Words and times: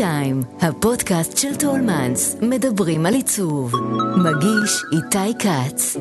טיים, 0.00 0.40
הפודקאסט 0.60 1.36
של 1.36 1.56
טולמנס, 1.56 2.36
מדברים 2.42 3.06
על 3.06 3.14
עיצוב. 3.14 3.72
מגיש 4.16 4.82
איתי 4.92 5.38
כץ. 5.38 5.96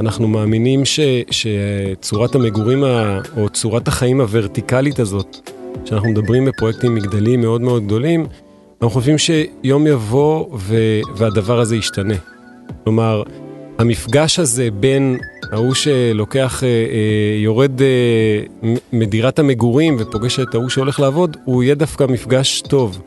אנחנו 0.00 0.28
מאמינים 0.28 0.84
ש, 0.84 1.00
שצורת 1.30 2.34
המגורים 2.34 2.84
או 3.36 3.48
צורת 3.48 3.88
החיים 3.88 4.20
הוורטיקלית 4.20 4.98
הזאת, 4.98 5.36
שאנחנו 5.84 6.08
מדברים 6.08 6.44
בפרויקטים 6.44 6.94
מגדליים 6.94 7.40
מאוד 7.40 7.60
מאוד 7.60 7.84
גדולים, 7.84 8.26
אנחנו 8.82 9.00
חושבים 9.00 9.18
שיום 9.18 9.86
יבוא 9.86 10.46
ו, 10.52 10.76
והדבר 11.16 11.60
הזה 11.60 11.76
ישתנה. 11.76 12.16
כלומר, 12.84 13.22
המפגש 13.78 14.38
הזה 14.38 14.68
בין 14.70 15.18
ההוא 15.52 15.74
שלוקח, 15.74 16.64
אה, 16.64 16.68
אה, 16.68 17.42
יורד 17.42 17.82
אה, 17.82 18.42
מדירת 18.92 19.38
המגורים 19.38 19.96
ופוגש 20.00 20.40
את 20.40 20.54
ההוא 20.54 20.68
שהולך 20.68 21.00
לעבוד, 21.00 21.36
הוא 21.44 21.62
יהיה 21.62 21.74
דווקא 21.74 22.04
מפגש 22.04 22.60
טוב. 22.60 23.02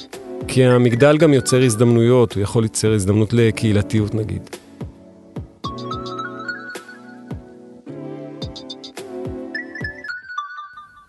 כי 0.48 0.66
המגדל 0.66 1.18
גם 1.18 1.34
יוצר 1.34 1.64
הזדמנויות, 1.64 2.34
הוא 2.34 2.44
יכול 2.44 2.64
ליצר 2.64 2.94
הזדמנות 2.94 3.34
לקהילתיות 3.34 4.16
נגיד. 4.16 4.50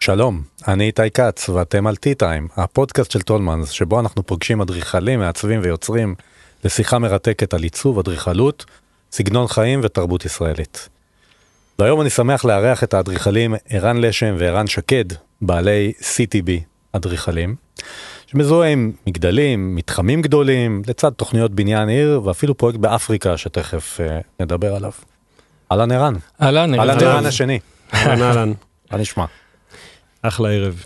שלום, 0.01 0.43
אני 0.68 0.84
איתי 0.84 1.10
כץ 1.15 1.48
ואתם 1.48 1.87
על 1.87 1.95
T-Time, 1.95 2.52
הפודקאסט 2.57 3.10
של 3.10 3.23
טולמנס, 3.23 3.71
שבו 3.71 4.01
אנחנו 4.01 4.27
פוגשים 4.27 4.60
אדריכלים, 4.60 5.21
מעצבים 5.21 5.60
ויוצרים 5.62 6.15
לשיחה 6.65 6.98
מרתקת 6.98 7.55
על 7.55 7.62
עיצוב, 7.62 7.98
אדריכלות, 7.98 8.65
סגנון 9.12 9.46
חיים 9.46 9.80
ותרבות 9.82 10.24
ישראלית. 10.24 10.95
והיום 11.79 12.01
אני 12.01 12.11
שמח 12.11 12.45
לארח 12.45 12.85
את 12.85 12.95
האדריכלים 12.95 13.55
ערן 13.69 13.97
לשם 13.97 14.35
וערן 14.39 14.66
שקד, 14.66 15.05
בעלי 15.41 15.93
CTB 16.01 16.51
אדריכלים, 16.93 17.55
שמזוהה 18.27 18.68
עם 18.68 18.93
מגדלים, 19.07 19.77
מתחמים 19.77 20.23
גדולים, 20.23 20.83
לצד 20.87 21.10
תוכניות 21.10 21.55
בניין 21.55 21.88
עיר 21.88 22.21
ואפילו 22.24 22.57
פרויקט 22.57 22.79
באפריקה 22.79 23.37
שתכף 23.37 24.01
uh, 24.01 24.43
נדבר 24.43 24.74
עליו. 24.74 24.91
אהלן 25.73 25.93
ערן. 25.93 26.15
אהלן, 26.43 26.74
אהלן 26.74 26.99
ערן 27.01 27.27
השני. 27.27 27.59
אהלן 27.95 28.23
אהלן. 28.23 28.52
מה 28.93 28.99
נשמע? 28.99 29.24
אחלה 30.23 30.49
ערב. 30.49 30.85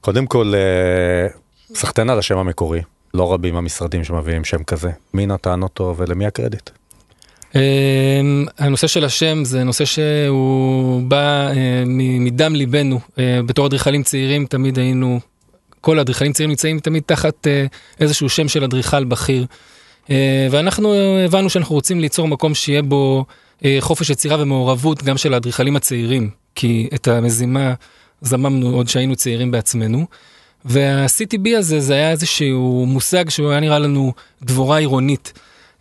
קודם 0.00 0.26
כל, 0.26 0.52
uh, 0.54 1.76
סחטיין 1.76 2.10
על 2.10 2.18
השם 2.18 2.38
המקורי, 2.38 2.82
לא 3.14 3.32
רבים 3.32 3.56
המשרדים 3.56 4.04
שמביאים 4.04 4.44
שם 4.44 4.64
כזה. 4.64 4.90
מי 5.14 5.26
נתן 5.26 5.62
אותו 5.62 5.94
ולמי 5.96 6.26
הקרדיט? 6.26 6.70
אמ, 7.54 8.46
הנושא 8.58 8.86
של 8.86 9.04
השם 9.04 9.44
זה 9.44 9.64
נושא 9.64 9.84
שהוא 9.84 11.02
בא 11.02 11.48
אה, 11.48 11.82
מדם 12.20 12.54
ליבנו. 12.54 13.00
אה, 13.18 13.40
בתור 13.46 13.66
אדריכלים 13.66 14.02
צעירים 14.02 14.46
תמיד 14.46 14.78
היינו, 14.78 15.20
כל 15.80 15.98
האדריכלים 15.98 16.32
צעירים 16.32 16.50
נמצאים 16.50 16.78
תמיד 16.78 17.02
תחת 17.06 17.46
אה, 17.46 17.66
איזשהו 18.00 18.28
שם 18.28 18.48
של 18.48 18.64
אדריכל 18.64 19.04
בכיר. 19.04 19.46
ואנחנו 20.50 20.94
הבנו 21.24 21.50
שאנחנו 21.50 21.74
רוצים 21.74 22.00
ליצור 22.00 22.28
מקום 22.28 22.54
שיהיה 22.54 22.82
בו 22.82 23.24
חופש 23.80 24.10
יצירה 24.10 24.42
ומעורבות 24.42 25.02
גם 25.02 25.16
של 25.16 25.34
האדריכלים 25.34 25.76
הצעירים, 25.76 26.30
כי 26.54 26.88
את 26.94 27.08
המזימה 27.08 27.74
זממנו 28.20 28.70
עוד 28.76 28.88
שהיינו 28.88 29.16
צעירים 29.16 29.50
בעצמנו. 29.50 30.06
וה-CTB 30.64 31.56
הזה 31.56 31.80
זה 31.80 31.94
היה 31.94 32.10
איזשהו 32.10 32.84
מושג 32.86 33.30
שהוא 33.30 33.50
היה 33.50 33.60
נראה 33.60 33.78
לנו 33.78 34.12
דבורה 34.42 34.78
עירונית. 34.78 35.32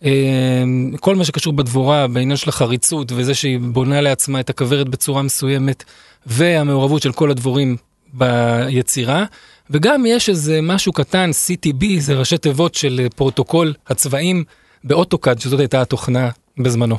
אמ, 0.03 0.93
כל 0.99 1.15
מה 1.15 1.25
שקשור 1.25 1.53
בדבורה 1.53 2.07
בעניין 2.07 2.37
של 2.37 2.49
החריצות 2.49 3.11
וזה 3.15 3.33
שהיא 3.33 3.59
בונה 3.59 4.01
לעצמה 4.01 4.39
את 4.39 4.49
הכוורת 4.49 4.89
בצורה 4.89 5.21
מסוימת 5.21 5.83
והמעורבות 6.25 7.01
של 7.01 7.11
כל 7.11 7.31
הדבורים 7.31 7.77
ביצירה 8.13 9.25
וגם 9.69 10.05
יש 10.05 10.29
איזה 10.29 10.59
משהו 10.61 10.93
קטן 10.93 11.29
CTB 11.29 11.85
זה 11.99 12.13
ראשי 12.13 12.37
תיבות 12.37 12.75
של 12.75 13.07
פרוטוקול 13.15 13.73
הצבעים 13.87 14.43
באוטוקאד 14.83 15.39
שזאת 15.39 15.59
הייתה 15.59 15.81
התוכנה 15.81 16.29
בזמנו. 16.57 16.97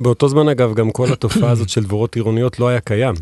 באותו 0.00 0.28
זמן 0.28 0.48
אגב 0.48 0.74
גם 0.74 0.90
כל 0.90 1.12
התופעה 1.12 1.50
הזאת 1.50 1.68
של 1.68 1.84
דבורות 1.84 2.16
עירוניות 2.16 2.60
לא 2.60 2.68
היה 2.68 2.80
קיים. 2.80 3.14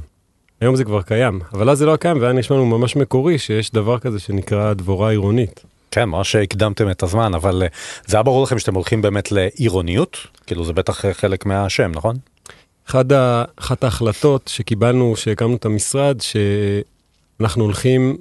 היום 0.61 0.77
זה 0.77 0.84
כבר 0.84 1.03
קיים 1.03 1.41
אבל 1.53 1.71
אז 1.71 1.78
זה 1.78 1.87
לא 1.87 1.91
היה 1.91 1.99
קיים 1.99 2.21
והיה 2.21 2.33
נשמע 2.33 2.57
לנו 2.57 2.67
ממש 2.67 2.97
מקורי 2.97 3.39
שיש 3.39 3.73
דבר 3.73 3.99
כזה 3.99 4.19
שנקרא 4.19 4.73
דבורה 4.73 5.11
עירונית. 5.11 5.74
כן, 5.94 6.05
ממש 6.05 6.37
הקדמתם 6.37 6.91
את 6.91 7.03
הזמן, 7.03 7.34
אבל 7.34 7.62
אה, 7.62 7.69
זה 8.06 8.16
היה 8.16 8.22
ברור 8.22 8.43
לכם 8.43 8.59
שאתם 8.59 8.75
הולכים 8.75 9.03
באמת 9.03 9.32
לעירוניות? 9.32 10.16
כאילו 10.47 10.65
זה 10.65 10.72
בטח 10.72 11.05
חלק 11.12 11.47
מהשם, 11.47 11.93
נכון? 11.94 12.16
אחד 12.88 13.12
ה, 13.12 13.44
אחת 13.56 13.84
ההחלטות 13.84 14.50
שקיבלנו, 14.54 15.16
שהקמנו 15.16 15.56
את 15.56 15.65
המשרד, 15.65 16.19
שאנחנו 17.41 17.65
הולכים 17.65 18.16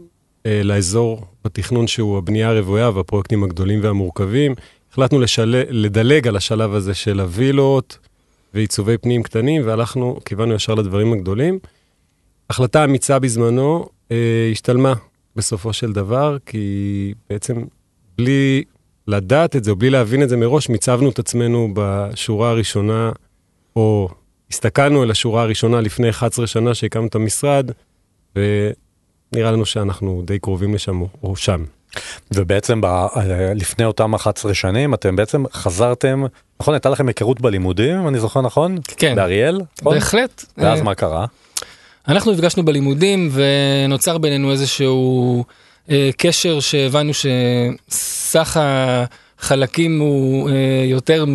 אה, 0.45 0.61
לאזור 0.63 1.25
בתכנון 1.45 1.87
שהוא 1.87 2.17
הבנייה 2.17 2.49
הרוויה 2.49 2.89
והפרויקטים 2.89 3.43
הגדולים 3.43 3.79
והמורכבים. 3.83 4.55
החלטנו 4.91 5.19
לשל... 5.19 5.63
לדלג 5.69 6.27
על 6.27 6.35
השלב 6.35 6.73
הזה 6.73 6.93
של 6.93 7.19
הווילות 7.19 7.97
ועיצובי 8.53 8.97
פנים 8.97 9.23
קטנים, 9.23 9.61
והלכנו, 9.65 10.19
כיוונו 10.25 10.53
ישר 10.53 10.75
לדברים 10.75 11.13
הגדולים. 11.13 11.59
החלטה 12.49 12.83
אמיצה 12.83 13.19
בזמנו 13.19 13.89
אה, 14.11 14.49
השתלמה 14.51 14.93
בסופו 15.35 15.73
של 15.73 15.93
דבר, 15.93 16.37
כי 16.45 17.13
בעצם 17.29 17.63
בלי 18.17 18.63
לדעת 19.07 19.55
את 19.55 19.63
זה, 19.63 19.71
או 19.71 19.75
בלי 19.75 19.89
להבין 19.89 20.23
את 20.23 20.29
זה 20.29 20.37
מראש, 20.37 20.69
מיצבנו 20.69 21.09
את 21.09 21.19
עצמנו 21.19 21.69
בשורה 21.73 22.49
הראשונה, 22.49 23.11
או 23.75 24.09
הסתכלנו 24.51 25.03
אל 25.03 25.11
השורה 25.11 25.41
הראשונה 25.41 25.81
לפני 25.81 26.09
11 26.09 26.47
שנה 26.47 26.73
שהקמנו 26.73 27.07
את 27.07 27.15
המשרד, 27.15 27.71
ונראה 28.35 29.51
לנו 29.51 29.65
שאנחנו 29.65 30.21
די 30.25 30.39
קרובים 30.39 30.73
לשם, 30.73 31.01
או 31.23 31.35
שם. 31.35 31.63
ובעצם 32.33 32.81
ב, 32.81 33.05
לפני 33.55 33.85
אותם 33.85 34.13
11 34.13 34.53
שנים 34.53 34.93
אתם 34.93 35.15
בעצם 35.15 35.43
חזרתם, 35.53 36.23
נכון 36.61 36.73
הייתה 36.73 36.89
לכם 36.89 37.07
היכרות 37.07 37.41
בלימודים 37.41 37.99
אם 37.99 38.07
אני 38.07 38.19
זוכר 38.19 38.41
נכון? 38.41 38.77
כן. 38.97 39.15
באריאל? 39.15 39.61
נכון? 39.81 39.93
בהחלט. 39.93 40.45
ואז 40.57 40.81
מה 40.81 40.95
קרה? 40.95 41.25
אנחנו 42.07 42.31
נפגשנו 42.31 42.65
בלימודים 42.65 43.29
ונוצר 43.31 44.17
בינינו 44.17 44.51
איזשהו 44.51 45.43
אה, 45.89 46.09
קשר 46.17 46.59
שהבנו 46.59 47.11
שסך 47.13 48.57
החלקים 49.39 49.99
הוא 49.99 50.49
אה, 50.49 50.55
יותר 50.85 51.25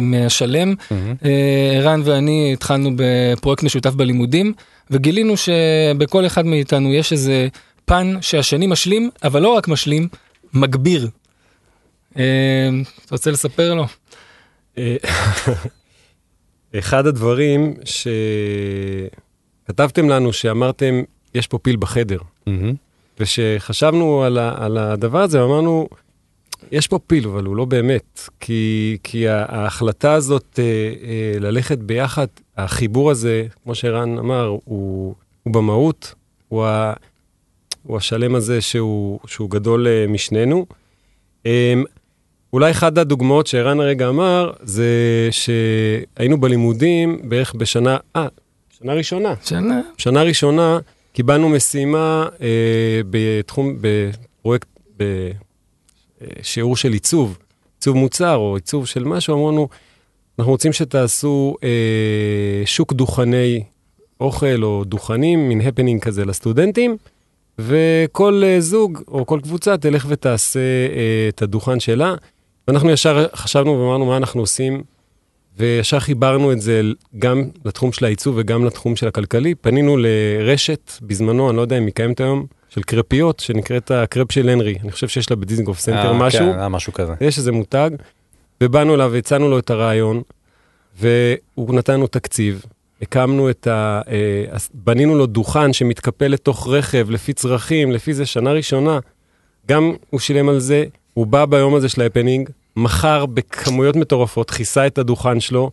מהשלם. 0.00 0.72
Mm-hmm. 0.72 0.94
אה, 1.24 1.78
ערן 1.78 2.00
ואני 2.04 2.52
התחלנו 2.52 2.90
בפרויקט 2.96 3.62
משותף 3.62 3.90
בלימודים 3.90 4.52
וגילינו 4.90 5.34
שבכל 5.36 6.26
אחד 6.26 6.46
מאיתנו 6.46 6.94
יש 6.94 7.12
איזה 7.12 7.48
פן 7.84 8.14
שהשני 8.20 8.66
משלים, 8.66 9.10
אבל 9.24 9.42
לא 9.42 9.48
רק 9.48 9.68
משלים, 9.68 10.08
מגביר. 10.54 11.08
אה, 12.18 12.68
אתה 13.04 13.14
רוצה 13.14 13.30
לספר 13.30 13.74
לו? 13.74 13.86
אה, 14.78 14.96
אחד 16.78 17.06
הדברים 17.06 17.74
ש... 17.84 18.08
כתבתם 19.68 20.08
לנו 20.08 20.32
שאמרתם, 20.32 21.02
יש 21.34 21.46
פה 21.46 21.58
פיל 21.58 21.76
בחדר. 21.76 22.18
Mm-hmm. 22.18 22.50
ושחשבנו 23.20 24.22
על, 24.22 24.38
ה, 24.38 24.54
על 24.64 24.78
הדבר 24.78 25.22
הזה, 25.22 25.42
אמרנו, 25.42 25.88
יש 26.72 26.86
פה 26.86 26.98
פיל, 27.06 27.28
אבל 27.28 27.44
הוא 27.44 27.56
לא 27.56 27.64
באמת. 27.64 28.20
כי, 28.40 28.96
כי 29.02 29.28
ההחלטה 29.28 30.12
הזאת 30.12 30.58
אה, 30.58 30.64
אה, 30.64 31.40
ללכת 31.40 31.78
ביחד, 31.78 32.26
החיבור 32.56 33.10
הזה, 33.10 33.46
כמו 33.64 33.74
שערן 33.74 34.18
אמר, 34.18 34.46
הוא, 34.64 35.14
הוא 35.42 35.54
במהות, 35.54 36.14
הוא, 36.48 36.64
ה, 36.64 36.92
הוא 37.82 37.96
השלם 37.96 38.34
הזה 38.34 38.60
שהוא, 38.60 39.18
שהוא 39.26 39.50
גדול 39.50 39.86
אה, 39.86 40.06
משנינו. 40.08 40.66
אה, 41.46 41.74
אולי 42.52 42.70
אחת 42.70 42.98
הדוגמאות 42.98 43.46
שערן 43.46 43.80
הרגע 43.80 44.08
אמר, 44.08 44.52
זה 44.62 44.88
שהיינו 45.30 46.40
בלימודים 46.40 47.20
בערך 47.28 47.54
בשנה, 47.54 47.96
אה, 48.16 48.26
שנה 48.78 48.94
ראשונה. 48.94 49.34
שנה. 49.44 49.80
שנה 49.98 50.22
ראשונה 50.22 50.78
קיבלנו 51.12 51.48
משימה 51.48 52.28
אה, 52.40 53.00
בתחום, 53.10 53.76
בפרויקט, 53.80 54.68
בשיעור 54.96 56.76
של 56.76 56.92
עיצוב, 56.92 57.38
עיצוב 57.76 57.96
מוצר 57.96 58.36
או 58.36 58.54
עיצוב 58.54 58.86
של 58.86 59.04
משהו, 59.04 59.34
אמרנו, 59.34 59.68
אנחנו 60.38 60.52
רוצים 60.52 60.72
שתעשו 60.72 61.56
אה, 61.64 62.62
שוק 62.64 62.92
דוכני 62.92 63.62
אוכל 64.20 64.62
או 64.62 64.84
דוכנים, 64.84 65.48
מין 65.48 65.60
הפנינג 65.60 66.02
כזה 66.02 66.24
לסטודנטים, 66.24 66.96
וכל 67.58 68.42
אה, 68.44 68.60
זוג 68.60 69.02
או 69.08 69.26
כל 69.26 69.40
קבוצה 69.42 69.76
תלך 69.76 70.06
ותעשה 70.08 70.60
אה, 70.60 71.28
את 71.28 71.42
הדוכן 71.42 71.80
שלה. 71.80 72.14
ואנחנו 72.68 72.90
ישר 72.90 73.26
חשבנו 73.34 73.80
ואמרנו 73.80 74.06
מה 74.06 74.16
אנחנו 74.16 74.40
עושים. 74.40 74.82
וישר 75.58 76.00
חיברנו 76.00 76.52
את 76.52 76.60
זה 76.60 76.82
גם 77.18 77.42
לתחום 77.64 77.92
של 77.92 78.04
העיצוב 78.04 78.34
וגם 78.38 78.64
לתחום 78.64 78.96
של 78.96 79.08
הכלכלי. 79.08 79.54
פנינו 79.54 79.96
לרשת 79.96 80.92
בזמנו, 81.02 81.48
אני 81.48 81.56
לא 81.56 81.62
יודע 81.62 81.78
אם 81.78 81.86
היא 81.86 81.94
קיימת 81.94 82.20
היום, 82.20 82.46
של 82.68 82.82
קרפיות, 82.82 83.40
שנקראת 83.40 83.90
הקרפ 83.90 84.32
של 84.32 84.48
הנרי. 84.48 84.78
אני 84.82 84.92
חושב 84.92 85.08
שיש 85.08 85.30
לה 85.30 85.36
בדיזנגוף 85.36 85.78
סנטר 85.78 86.08
אה, 86.08 86.12
משהו. 86.12 86.52
כן, 86.52 86.66
משהו 86.66 86.92
כזה. 86.92 87.12
יש 87.20 87.38
איזה 87.38 87.52
מותג, 87.52 87.90
ובאנו 88.62 88.94
אליו 88.94 89.10
והצענו 89.12 89.48
לו 89.48 89.58
את 89.58 89.70
הרעיון, 89.70 90.22
והוא 90.98 91.74
נתן 91.74 91.94
לנו 91.94 92.06
תקציב, 92.06 92.64
הקמנו 93.02 93.50
את 93.50 93.66
ה... 93.66 94.00
אה, 94.08 94.56
בנינו 94.74 95.18
לו 95.18 95.26
דוכן 95.26 95.72
שמתקפל 95.72 96.28
לתוך 96.28 96.68
רכב, 96.68 97.10
לפי 97.10 97.32
צרכים, 97.32 97.92
לפי 97.92 98.14
זה 98.14 98.26
שנה 98.26 98.52
ראשונה. 98.52 98.98
גם 99.68 99.92
הוא 100.10 100.20
שילם 100.20 100.48
על 100.48 100.58
זה, 100.58 100.84
הוא 101.14 101.26
בא 101.26 101.44
ביום 101.44 101.74
הזה 101.74 101.88
של 101.88 102.02
ההפנינג, 102.02 102.50
מכר 102.78 103.26
בכמויות 103.26 103.96
מטורפות, 103.96 104.50
כיסה 104.50 104.86
את 104.86 104.98
הדוכן 104.98 105.40
שלו, 105.40 105.70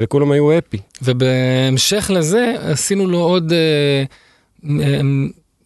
וכולם 0.00 0.32
היו 0.32 0.58
happy. 0.58 0.78
ובהמשך 1.02 2.10
לזה 2.14 2.54
עשינו 2.60 3.06
לו 3.06 3.18
עוד 3.18 3.52
אה, 3.52 4.04
אה, 4.80 5.00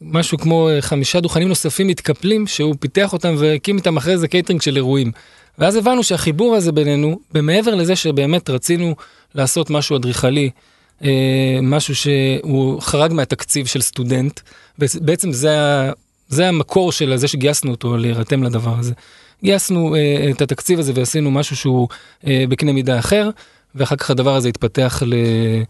משהו 0.01 0.39
כמו 0.39 0.69
אה, 0.69 0.81
חמישה 0.81 1.21
דוכנים 1.21 1.49
נוספים 1.49 1.87
מתקפלים 1.87 2.47
שהוא 2.47 2.75
פיתח 2.81 3.13
אותם 3.13 3.35
והקים 3.39 3.77
איתם 3.77 3.97
אחרי 3.97 4.19
זה 4.19 4.29
קייטרינג 4.29 4.63
של 4.63 4.77
אירועים. 4.77 5.13
ואז 5.59 5.77
הבנו 5.77 6.05
שהחיבור 6.05 6.57
הזה 6.57 6.73
בינינו, 6.73 7.21
במעבר 7.33 7.75
לזה 7.75 7.97
שבאמת 7.97 8.51
רצינו 8.51 8.95
לעשות 9.35 9.71
משהו 9.71 9.97
אדריכלי, 9.97 10.51
אה, 11.05 11.59
משהו 11.63 11.95
שהוא 11.95 12.81
חרג 12.81 13.13
מהתקציב 13.13 13.67
של 13.67 13.81
סטודנט, 13.81 14.41
בעצם 14.79 15.33
זה, 15.33 15.57
זה 16.29 16.49
המקור 16.49 16.93
של 16.93 17.17
זה 17.17 17.29
שגייסנו 17.29 17.71
אותו 17.71 17.97
להירתם 17.97 18.43
לדבר 18.43 18.75
הזה. 18.79 18.93
גייסנו 19.45 19.95
אה, 19.95 20.31
את 20.31 20.43
התקציב 20.43 20.79
הזה 20.79 20.93
ועשינו 20.95 21.31
משהו 21.31 21.57
שהוא 21.57 21.89
אה, 22.27 22.45
בקנה 22.49 22.73
מידה 22.73 22.99
אחר. 22.99 23.31
ואחר 23.75 23.97
כך 23.97 24.11
הדבר 24.11 24.35
הזה 24.35 24.49
התפתח 24.49 25.03
ל... 25.07 25.15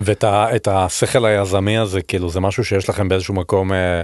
ואת 0.00 0.68
השכל 0.68 1.24
היזמי 1.24 1.78
הזה 1.78 2.02
כאילו 2.02 2.30
זה 2.30 2.40
משהו 2.40 2.64
שיש 2.64 2.88
לכם 2.88 3.08
באיזשהו 3.08 3.34
מקום 3.34 3.72
אה, 3.72 4.02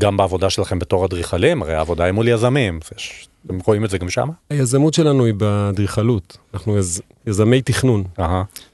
גם 0.00 0.16
בעבודה 0.16 0.50
שלכם 0.50 0.78
בתור 0.78 1.04
אדריכלים 1.04 1.62
הרי 1.62 1.74
העבודה 1.74 2.04
היא 2.04 2.12
מול 2.12 2.28
יזמים 2.28 2.80
יש, 2.96 3.28
אתם 3.46 3.58
רואים 3.66 3.84
את 3.84 3.90
זה 3.90 3.98
גם 3.98 4.10
שם? 4.10 4.28
היזמות 4.50 4.94
שלנו 4.94 5.24
היא 5.24 5.34
באדריכלות 5.34 6.36
אנחנו 6.54 6.78
יז, 6.78 7.02
יזמי 7.26 7.62
תכנון 7.62 8.04
Aha. 8.18 8.22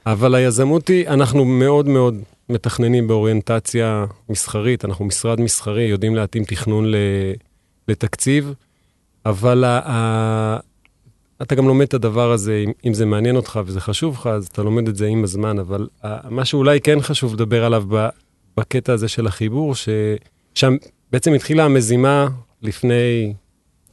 אבל 0.05 0.35
היזמות 0.35 0.87
היא 0.87 1.07
אנחנו 1.07 1.45
מאוד 1.45 1.87
מאוד 1.87 2.15
מתכננים 2.49 3.07
באוריינטציה 3.07 4.05
מסחרית 4.29 4.85
אנחנו 4.85 5.05
משרד 5.05 5.41
מסחרי 5.41 5.83
יודעים 5.83 6.15
להתאים 6.15 6.43
תכנון 6.43 6.91
לתקציב. 7.87 8.53
אבל 9.25 9.63
ה, 9.63 9.79
ה, 9.85 10.59
אתה 11.41 11.55
גם 11.55 11.67
לומד 11.67 11.85
את 11.85 11.93
הדבר 11.93 12.31
הזה, 12.31 12.63
אם, 12.65 12.71
אם 12.85 12.93
זה 12.93 13.05
מעניין 13.05 13.35
אותך 13.35 13.59
וזה 13.65 13.81
חשוב 13.81 14.15
לך, 14.15 14.27
אז 14.27 14.47
אתה 14.47 14.63
לומד 14.63 14.87
את 14.87 14.95
זה 14.95 15.07
עם 15.07 15.23
הזמן, 15.23 15.59
אבל 15.59 15.87
ה, 16.03 16.29
מה 16.29 16.45
שאולי 16.45 16.81
כן 16.81 17.01
חשוב 17.01 17.33
לדבר 17.33 17.65
עליו 17.65 17.83
ב, 17.89 18.07
בקטע 18.57 18.93
הזה 18.93 19.07
של 19.07 19.27
החיבור, 19.27 19.73
ששם 19.75 20.75
בעצם 21.11 21.33
התחילה 21.33 21.65
המזימה 21.65 22.27
לפני, 22.61 23.33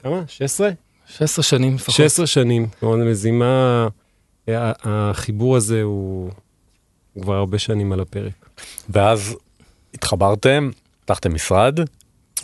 כמה? 0.03 0.23
16? 0.27 0.71
16 1.07 1.43
שנים 1.43 1.75
לפחות. 1.75 1.95
16 1.95 2.27
שנים, 2.27 2.67
כלומר 2.81 2.97
מזימה, 2.97 3.89
החיבור 4.49 5.57
הזה 5.57 5.83
הוא 5.83 6.31
כבר 7.23 7.35
הרבה 7.35 7.59
שנים 7.59 7.93
על 7.93 8.01
הפרק. 8.01 8.51
ואז 8.89 9.37
התחברתם, 9.95 10.71
פתחתם 11.01 11.35
משרד, 11.35 11.81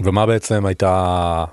ומה 0.00 0.27
בעצם 0.27 0.67
הייתה 0.67 1.44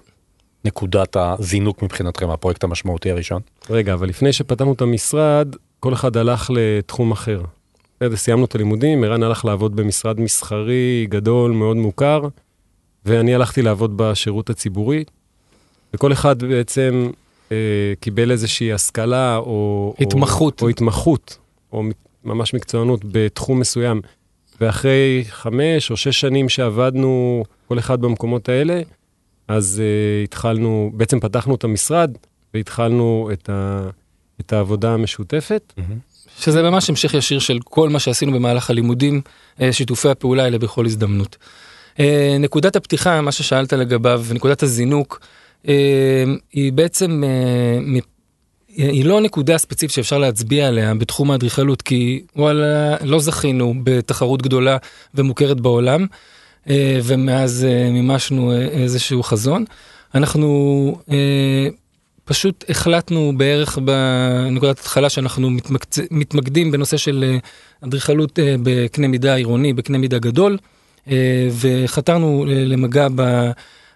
נקודת 0.66 1.18
הזינוק 1.20 1.84
מבחינתכם, 1.84 2.30
הפרויקט 2.30 2.64
המשמעותי 2.64 3.12
הראשון? 3.12 3.42
רגע, 3.70 3.94
אבל 3.94 4.10
לפני 4.10 4.34
שפתחנו 4.34 4.74
את 4.74 4.82
המשרד, 4.82 5.56
כל 5.80 5.94
אחד 5.94 6.18
הלך 6.18 6.52
לתחום 6.54 7.12
אחר. 7.12 7.42
בסדר, 7.96 8.16
סיימנו 8.16 8.46
את 8.46 8.56
הלימודים, 8.56 9.04
ערן 9.04 9.24
הלך 9.24 9.46
לעבוד 9.46 9.76
במשרד 9.76 10.20
מסחרי 10.20 11.08
גדול, 11.10 11.52
מאוד 11.52 11.78
מוכר, 11.78 12.28
ואני 13.06 13.36
הלכתי 13.36 13.62
לעבוד 13.62 13.94
בשירות 13.96 14.50
הציבורי, 14.50 15.04
וכל 15.94 16.14
אחד 16.14 16.44
בעצם 16.44 17.10
אה, 17.52 17.58
קיבל 18.00 18.32
איזושהי 18.32 18.74
השכלה 18.74 19.38
או... 19.38 19.94
התמחות. 20.00 20.62
או, 20.62 20.66
או 20.66 20.70
התמחות, 20.70 21.38
או 21.72 21.84
ממש 22.24 22.54
מקצוענות 22.54 23.02
בתחום 23.12 23.60
מסוים. 23.60 24.02
ואחרי 24.62 25.24
חמש 25.30 25.92
או 25.92 25.98
שש 25.98 26.22
שנים 26.22 26.50
שעבדנו, 26.50 27.44
כל 27.68 27.80
אחד 27.80 28.02
במקומות 28.02 28.50
האלה, 28.50 28.82
אז 29.48 29.82
uh, 29.82 30.24
התחלנו, 30.24 30.92
בעצם 30.94 31.20
פתחנו 31.20 31.56
את 31.56 31.64
המשרד 31.64 32.12
והתחלנו 32.54 33.30
את, 33.34 33.50
ה, 33.50 33.90
את 34.40 34.54
העבודה 34.54 34.94
המשותפת. 34.94 35.74
שזה 36.40 36.64
ממש 36.64 36.90
המשך 36.90 37.14
ישיר 37.14 37.40
של 37.40 37.60
כל 37.64 37.90
מה 37.90 38.00
שעשינו 38.00 38.32
במהלך 38.32 38.70
הלימודים, 38.70 39.22
אה, 39.62 39.74
שיתופי 39.74 40.10
הפעולה 40.10 40.44
האלה 40.44 40.58
בכל 40.58 40.86
הזדמנות. 40.86 41.38
אה, 42.00 42.38
נקודת 42.40 42.76
הפתיחה, 42.76 43.22
מה 43.22 43.32
ששאלת 43.32 43.74
לגביו, 43.74 44.26
נקודת 44.34 44.64
הזינוק, 44.64 45.20
היא 46.54 46.74
בעצם, 46.74 47.24
היא 48.68 49.06
לא 49.06 49.22
נקודה 49.22 49.58
ספציפית 49.58 49.96
שאפשר 49.96 50.18
להצביע 50.18 50.68
עליה 50.68 50.94
בתחום 50.96 51.32
האדריכלות, 51.32 51.82
כי 51.82 52.24
וואלה, 52.36 52.96
לא 53.02 53.20
זכינו 53.20 53.74
בתחרות 53.84 54.42
גדולה 54.42 54.78
ומוכרת 55.16 55.62
בעולם. 55.62 56.06
אה, 56.70 57.00
ומאז 57.04 57.68
אה, 57.70 57.90
מימשנו 57.92 58.52
אה, 58.52 58.58
איזשהו 58.58 59.24
חזון. 59.24 59.66
אנחנו 60.16 60.98
פשוט 62.26 62.66
החלטנו 62.70 63.34
בערך 63.38 63.78
בנקודת 63.78 64.80
התחלה 64.80 65.10
שאנחנו 65.10 65.50
מתמקצ... 65.50 66.00
מתמקדים 66.12 66.72
בנושא 66.72 66.98
של 66.98 67.38
אדריכלות 67.82 68.40
בקנה 68.64 69.08
מידה 69.08 69.36
עירוני, 69.36 69.74
בקנה 69.74 69.98
מידה 69.98 70.20
גדול, 70.20 70.58
וחתרנו 71.52 72.46
למגע 72.48 73.08
ב... 73.16 73.52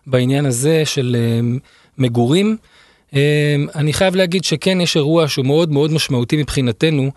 בעניין 0.07 0.45
הזה 0.45 0.81
של 0.85 1.15
מגורים. 1.97 2.57
אני 3.75 3.93
חייב 3.93 4.15
להגיד 4.15 4.43
שכן 4.43 4.81
יש 4.81 4.95
אירוע 4.95 5.27
שהוא 5.27 5.45
מאוד 5.45 5.71
מאוד 5.71 5.91
משמעותי 5.91 6.37
מבחינתנו, 6.37 7.11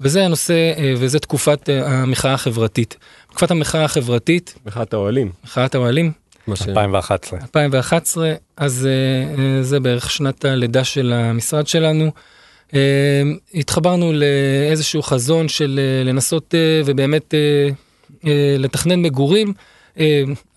וזה 0.00 0.24
הנושא, 0.24 0.72
וזה 0.96 1.18
תקופת 1.18 1.68
המחאה 1.68 2.32
החברתית. 2.32 2.96
תקופת 3.32 3.50
המחאה 3.50 3.84
החברתית. 3.84 4.54
מחאת 4.66 4.94
האוהלים. 4.94 5.32
מחאת 5.44 5.74
האוהלים. 5.74 6.12
2011. 6.48 7.38
2011, 7.42 8.34
אז 8.56 8.88
uh, 8.88 9.40
זה 9.62 9.80
בערך 9.80 10.10
שנת 10.10 10.44
הלידה 10.44 10.84
של 10.84 11.12
המשרד 11.12 11.66
שלנו. 11.66 12.10
Uh, 12.70 12.74
התחברנו 13.54 14.12
לאיזשהו 14.12 15.02
חזון 15.02 15.48
של 15.48 15.80
לנסות 16.04 16.54
ובאמת 16.84 17.34
לתכנן 18.58 19.02
מגורים. 19.02 19.52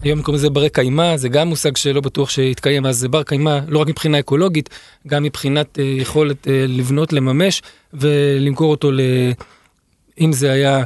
היום 0.01 0.21
קוראים 0.21 0.39
לזה 0.39 0.49
ברי 0.49 0.69
קיימא, 0.69 1.17
זה 1.17 1.29
גם 1.29 1.47
מושג 1.47 1.77
שלא 1.77 2.01
בטוח 2.01 2.29
שיתקיים, 2.29 2.85
אז 2.85 2.97
זה 2.97 3.09
בר 3.09 3.23
קיימא 3.23 3.59
לא 3.67 3.79
רק 3.79 3.87
מבחינה 3.87 4.19
אקולוגית, 4.19 4.69
גם 5.07 5.23
מבחינת 5.23 5.79
יכולת 5.81 6.47
לבנות, 6.67 7.13
לממש 7.13 7.61
ולמכור 7.93 8.71
אותו, 8.71 8.91
ל... 8.91 8.99
אם 10.21 10.33
זה 10.33 10.51
היה 10.51 10.77
אה, 10.77 10.83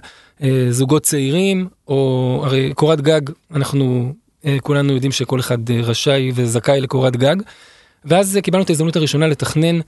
זוגות 0.70 1.04
צעירים, 1.04 1.68
או 1.88 2.42
הרי 2.46 2.74
קורת 2.74 3.02
גג, 3.02 3.22
אנחנו 3.54 4.14
אה, 4.46 4.58
כולנו 4.62 4.94
יודעים 4.94 5.12
שכל 5.12 5.40
אחד 5.40 5.70
אה, 5.70 5.82
רשאי 5.82 6.32
וזכאי 6.36 6.82
לקורת 6.82 7.16
גג. 7.16 7.36
ואז 8.06 8.40
קיבלנו 8.44 8.64
את 8.64 8.70
ההזדמנות 8.70 8.96
הראשונה 8.96 9.28
לתכנן 9.28 9.80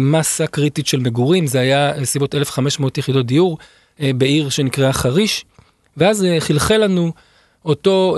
מסה 0.00 0.46
קריטית 0.46 0.86
של 0.86 1.00
מגורים, 1.00 1.46
זה 1.46 1.60
היה 1.60 2.04
סביבות 2.04 2.34
1,500 2.34 2.98
יחידות 2.98 3.26
דיור 3.26 3.58
בעיר 4.00 4.48
שנקראה 4.48 4.92
חריש, 4.92 5.44
ואז 5.96 6.26
חלחל 6.38 6.76
לנו 6.76 7.12
אותו, 7.64 8.16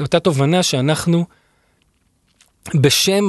אותה 0.00 0.20
תובנה 0.20 0.62
שאנחנו, 0.62 1.24
בשם 2.74 3.24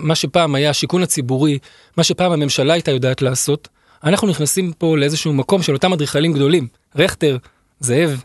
מה 0.00 0.14
שפעם 0.14 0.54
היה 0.54 0.70
השיכון 0.70 1.02
הציבורי, 1.02 1.58
מה 1.96 2.04
שפעם 2.04 2.32
הממשלה 2.32 2.72
הייתה 2.72 2.90
יודעת 2.90 3.22
לעשות, 3.22 3.68
אנחנו 4.04 4.28
נכנסים 4.28 4.72
פה 4.78 4.96
לאיזשהו 4.96 5.32
מקום 5.32 5.62
של 5.62 5.74
אותם 5.74 5.92
אדריכלים 5.92 6.32
גדולים, 6.32 6.68
רכטר, 6.96 7.36
זאב, 7.80 8.22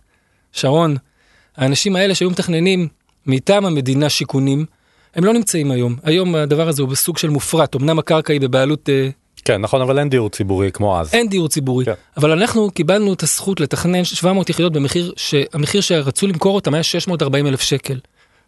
שרון, 0.52 0.96
האנשים 1.58 1.96
האלה 1.96 2.16
שהיו 2.16 2.30
מתכננים 2.30 2.88
מטעם 3.26 3.66
המדינה 3.66 4.10
שיכונים, 4.10 4.66
הם 5.16 5.24
לא 5.24 5.34
נמצאים 5.34 5.72
היום. 5.72 5.96
היום 6.04 6.36
הדבר 6.36 6.68
הזה 6.68 6.82
הוא 6.82 6.90
בסוג 6.90 7.18
של 7.18 7.30
מופרט, 7.30 7.76
אמנם 7.76 8.00
הקרקע 8.00 8.34
היא 8.34 8.42
בבעלות... 8.42 8.90
אה, 8.90 9.10
כן, 9.46 9.62
נכון, 9.62 9.82
אבל 9.82 10.00
אין 10.00 10.10
דיור 10.10 10.30
ציבורי 10.30 10.72
כמו 10.72 11.00
אז. 11.00 11.14
אין 11.14 11.30
דיור 11.30 11.50
ציבורי, 11.50 11.86
כן. 11.86 11.94
אבל 12.18 12.32
אנחנו 12.32 12.72
קיבלנו 12.72 13.14
את 13.14 13.24
הזכות 13.24 13.60
לתכנן 13.60 14.04
700 14.04 14.50
יחידות 14.50 14.74
במחיר, 14.74 15.14
שהמחיר 15.16 15.82
שרצו 15.82 16.28
למכור 16.28 16.56
אותם 16.56 16.74
היה 16.74 16.84
640 16.84 17.48
אלף 17.48 17.62
שקל. 17.62 18.00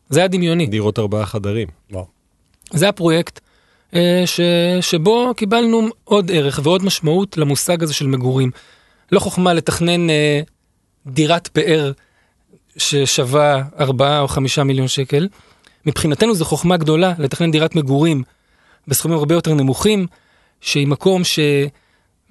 זה 0.10 0.20
היה 0.20 0.27
דמיוני. 0.27 0.67
דירות 0.67 1.00
ארבעה 1.00 1.25
חדרים. 1.25 1.67
וואו. 1.91 2.05
זה 2.74 2.89
הפרויקט 2.89 3.39
ש, 4.25 4.39
שבו 4.81 5.33
קיבלנו 5.37 5.87
עוד 6.03 6.31
ערך 6.33 6.59
ועוד 6.63 6.83
משמעות 6.83 7.37
למושג 7.37 7.83
הזה 7.83 7.93
של 7.93 8.07
מגורים. 8.07 8.51
לא 9.11 9.19
חוכמה 9.19 9.53
לתכנן 9.53 10.09
אה, 10.09 10.41
דירת 11.07 11.47
פאר 11.47 11.91
ששווה 12.77 13.63
4 13.79 14.19
או 14.19 14.27
5 14.27 14.59
מיליון 14.59 14.87
שקל. 14.87 15.27
מבחינתנו 15.85 16.35
זו 16.35 16.45
חוכמה 16.45 16.77
גדולה 16.77 17.13
לתכנן 17.17 17.51
דירת 17.51 17.75
מגורים 17.75 18.23
בסכומים 18.87 19.17
הרבה 19.17 19.35
יותר 19.35 19.53
נמוכים, 19.53 20.07
שהיא 20.61 20.87
מקום 20.87 21.21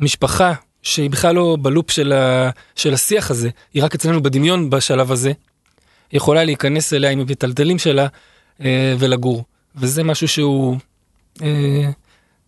שמשפחה 0.00 0.52
שהיא 0.82 1.10
בכלל 1.10 1.34
לא 1.34 1.56
בלופ 1.62 1.90
של, 1.90 2.12
ה, 2.12 2.50
של 2.76 2.94
השיח 2.94 3.30
הזה, 3.30 3.50
היא 3.74 3.84
רק 3.84 3.94
אצלנו 3.94 4.22
בדמיון 4.22 4.70
בשלב 4.70 5.12
הזה, 5.12 5.32
יכולה 6.12 6.44
להיכנס 6.44 6.92
אליה 6.92 7.10
עם 7.10 7.20
המטלטלים 7.20 7.78
שלה 7.78 8.06
אה, 8.60 8.94
ולגור. 8.98 9.44
וזה 9.76 10.04
משהו 10.04 10.28
שהוא 10.28 10.72
אה, 10.74 10.78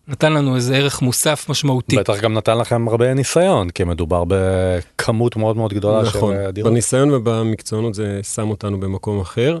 נתן 0.07 0.33
לנו 0.33 0.55
איזה 0.55 0.77
ערך 0.77 1.01
מוסף 1.01 1.49
משמעותי. 1.49 1.97
בטח 1.97 2.21
גם 2.21 2.33
נתן 2.33 2.57
לכם 2.57 2.87
הרבה 2.87 3.13
ניסיון, 3.13 3.69
כי 3.69 3.83
מדובר 3.83 4.23
בכמות 4.27 5.35
מאוד 5.35 5.57
מאוד 5.57 5.73
גדולה 5.73 6.01
נכון, 6.01 6.33
של 6.35 6.39
אה, 6.39 6.51
דירות. 6.51 6.71
בניסיון 6.71 7.11
ובמקצוענות 7.11 7.93
זה 7.93 8.19
שם 8.23 8.49
אותנו 8.49 8.79
במקום 8.79 9.19
אחר. 9.19 9.59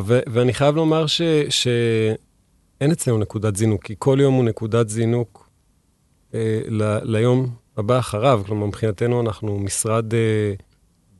ו- 0.00 0.20
ואני 0.32 0.52
חייב 0.52 0.76
לומר 0.76 1.06
ש- 1.06 1.22
שאין 1.48 2.90
אצלנו 2.92 3.18
נקודת 3.18 3.56
זינוק, 3.56 3.84
כי 3.84 3.94
כל 3.98 4.18
יום 4.20 4.34
הוא 4.34 4.44
נקודת 4.44 4.88
זינוק 4.88 5.48
אה, 6.34 6.60
ל- 6.68 6.98
ליום 7.02 7.48
הבא 7.76 7.98
אחריו. 7.98 8.42
כלומר, 8.46 8.66
מבחינתנו 8.66 9.20
אנחנו 9.20 9.58
משרד 9.58 10.14
אה, 10.14 10.52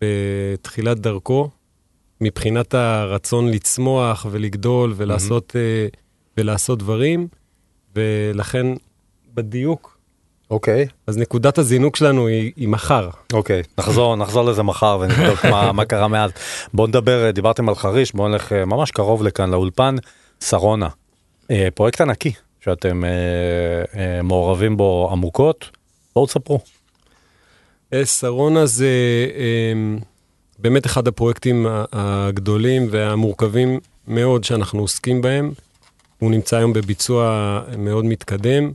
בתחילת 0.01 0.99
דרכו, 0.99 1.51
מבחינת 2.21 2.75
הרצון 2.75 3.49
לצמוח 3.51 4.27
ולגדול 4.31 4.93
ולעשות, 4.97 5.57
אה, 5.57 5.87
ולעשות 6.39 6.79
דברים, 6.79 7.29
ולכן 7.97 8.67
בדיוק, 9.35 9.99
אוקיי, 10.51 10.87
אז 11.07 11.19
נקודת 11.19 11.59
הזינוק 11.59 11.97
שלנו 11.97 12.27
היא, 12.27 12.53
היא 12.57 12.69
מחר. 12.69 13.11
אוקיי, 13.33 13.63
נחזור, 13.79 14.17
נחזור 14.17 14.45
לזה 14.45 14.63
מחר 14.63 14.99
ונבדוק 15.01 15.45
מה, 15.45 15.73
מה 15.79 15.85
קרה 15.85 16.09
מאז. 16.09 16.31
בואו 16.75 16.87
נדבר, 16.87 17.31
דיברתם 17.31 17.69
על 17.69 17.75
חריש, 17.75 18.13
בואו 18.13 18.29
נלך 18.29 18.53
אה, 18.53 18.65
ממש 18.65 18.91
קרוב 18.91 19.23
לכאן, 19.23 19.51
לאולפן, 19.51 19.97
שרונה. 20.45 20.89
אה, 21.51 21.69
פרויקט 21.75 22.01
ענקי 22.01 22.33
שאתם 22.61 23.05
אה, 23.05 23.11
אה, 24.01 24.23
מעורבים 24.23 24.77
בו 24.77 25.09
עמוקות, 25.13 25.71
בואו 26.15 26.27
תספרו. 26.27 26.61
אה, 27.93 28.07
שרונה 28.07 28.67
זה 28.67 28.89
אה, 29.37 29.99
באמת 30.59 30.87
אחד 30.87 31.09
הפרויקטים 31.09 31.67
הגדולים 31.93 32.89
והמורכבים 32.91 33.81
מאוד 34.09 34.45
שאנחנו 34.45 34.81
עוסקים 34.81 35.23
בהם. 35.23 35.53
הוא 36.25 36.31
נמצא 36.31 36.57
היום 36.57 36.73
בביצוע 36.73 37.61
מאוד 37.79 38.05
מתקדם. 38.05 38.73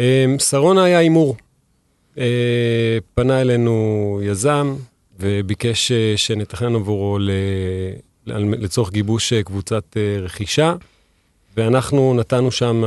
אה, 0.00 0.26
שרונה 0.38 0.84
היה 0.84 0.98
הימור. 0.98 1.36
אה, 2.18 2.98
פנה 3.14 3.40
אלינו 3.40 4.20
יזם 4.22 4.76
וביקש 5.20 5.92
אה, 5.92 6.12
שנתכנן 6.16 6.74
עבורו 6.74 7.18
לצורך 8.26 8.92
גיבוש 8.92 9.32
אה, 9.32 9.42
קבוצת 9.42 9.96
רכישה. 10.22 10.74
ואנחנו 11.56 12.14
נתנו 12.14 12.50
שם 12.50 12.84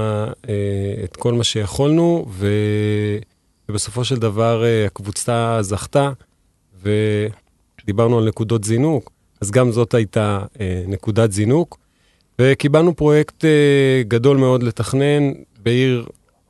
את 1.03 1.15
כל 1.15 1.33
מה 1.33 1.43
שיכולנו. 1.43 2.25
ובסופו 3.69 4.05
של 4.05 4.15
דבר 4.15 4.63
הקבוצה 4.86 5.57
זכתה, 5.62 6.12
ודיברנו 6.83 8.17
על 8.17 8.27
נקודות 8.27 8.63
זינוק, 8.63 9.12
אז 9.41 9.51
גם 9.51 9.71
זאת 9.71 9.93
הייתה 9.93 10.41
נקודת 10.88 11.31
זינוק, 11.31 11.77
וקיבלנו 12.39 12.96
פרויקט 12.96 13.46
אה, 13.46 14.01
גדול 14.08 14.38
מאוד 14.38 14.63
לתכנן 14.63 15.31
בעיר 15.63 16.05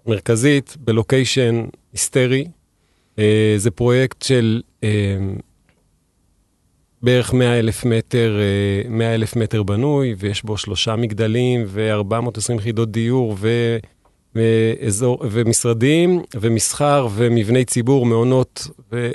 מרכזית, 0.08 0.78
בלוקיישן 0.80 1.66
היסטרי. 1.94 2.46
אה, 3.20 3.54
זה 3.58 3.72
פרויקט 3.72 4.22
של 4.22 4.62
אה, 4.84 5.18
בערך 7.02 7.34
100 7.34 7.60
אלף 7.60 7.86
מטר, 7.86 8.40
אה, 8.40 8.90
100 8.90 9.16
אלף 9.16 9.36
מטר 9.36 9.64
בנוי, 9.64 10.16
ויש 10.18 10.44
בו 10.44 10.58
שלושה 10.58 10.96
מגדלים 10.96 11.64
ו-420 11.68 12.54
יחידות 12.58 12.92
דיור 12.92 13.36
ו... 13.40 13.78
ואזור, 14.36 15.20
ומשרדים, 15.32 16.22
ומסחר, 16.36 17.08
ומבני 17.16 17.66
ציבור, 17.66 18.06
מעונות, 18.06 18.68
ו... 18.92 19.12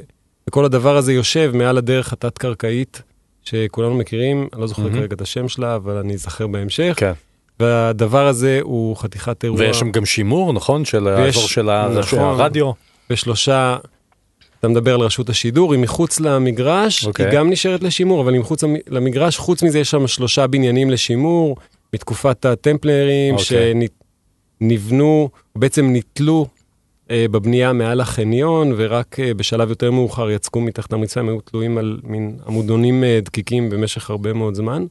וכל 0.49 0.65
הדבר 0.65 0.97
הזה 0.97 1.13
יושב 1.13 1.53
מעל 1.55 1.79
הדרך 1.79 2.13
התת-קרקעית, 2.13 3.03
שכולנו 3.45 3.95
מכירים, 3.95 4.49
אני 4.53 4.61
לא 4.61 4.67
זוכר 4.67 4.83
מהמם. 4.83 4.95
כרגע 4.95 5.15
את 5.17 5.21
השם 5.21 5.49
שלה, 5.49 5.77
אבל 5.77 5.97
אני 5.97 6.15
אזכר 6.15 6.47
בהמשך. 6.47 6.95
כן. 6.97 7.13
והדבר 7.61 8.27
הזה 8.27 8.59
הוא 8.63 8.97
חתיכת 8.97 9.45
אירוע. 9.45 9.61
ויש 9.61 9.79
שם 9.79 9.91
גם 9.91 10.05
שימור, 10.07 10.53
נכון? 10.53 10.85
של 10.85 11.09
ויש- 11.09 11.37
האזור 11.37 11.49
של 11.49 11.63
נכון. 12.01 12.19
הרדיו. 12.41 12.71
בשלושה, 13.11 13.77
אתה 14.61 14.69
מדבר 14.69 14.95
על 14.95 15.01
רשות 15.01 15.29
השידור, 15.29 15.73
היא 15.73 15.83
מחוץ 15.83 16.21
למגרש, 16.21 17.07
אוקיי. 17.07 17.27
היא 17.27 17.35
גם 17.35 17.51
נשארת 17.51 17.83
לשימור, 17.83 18.21
אבל 18.23 18.33
היא 18.33 18.41
מחוץ 18.41 18.63
למ- 18.65 18.77
למגרש, 18.89 19.39
חוץ 19.39 19.63
מזה 19.63 19.79
יש 19.79 19.91
שם 19.91 20.07
שלושה 20.07 20.47
בניינים 20.47 20.91
לשימור, 20.91 21.57
מתקופת 21.95 22.45
הטמפלרים, 22.45 23.35
אוקיי. 23.35 23.73
שנבנו, 24.61 25.29
בעצם 25.57 25.87
נתלו 25.93 26.47
אה, 26.49 26.54
בבנייה 27.13 27.73
מעל 27.73 28.01
החניון, 28.01 28.73
ורק 28.77 29.21
אה, 29.21 29.35
בשלב 29.35 29.71
יותר 29.71 29.91
מאוחר 29.91 30.31
יצקו 30.31 30.61
מתחת 30.61 30.93
המצפה, 30.93 31.21
הם 31.21 31.29
היו 31.29 31.41
תלויים 31.41 31.79
על 31.79 32.01
מין 32.05 32.39
עמודונים 32.47 33.05
אה, 33.05 33.19
דקיקים 33.23 33.71
במשך 33.71 34.11
הרבה 34.11 34.33
מאוד 34.33 34.55
זמן. 34.55 34.87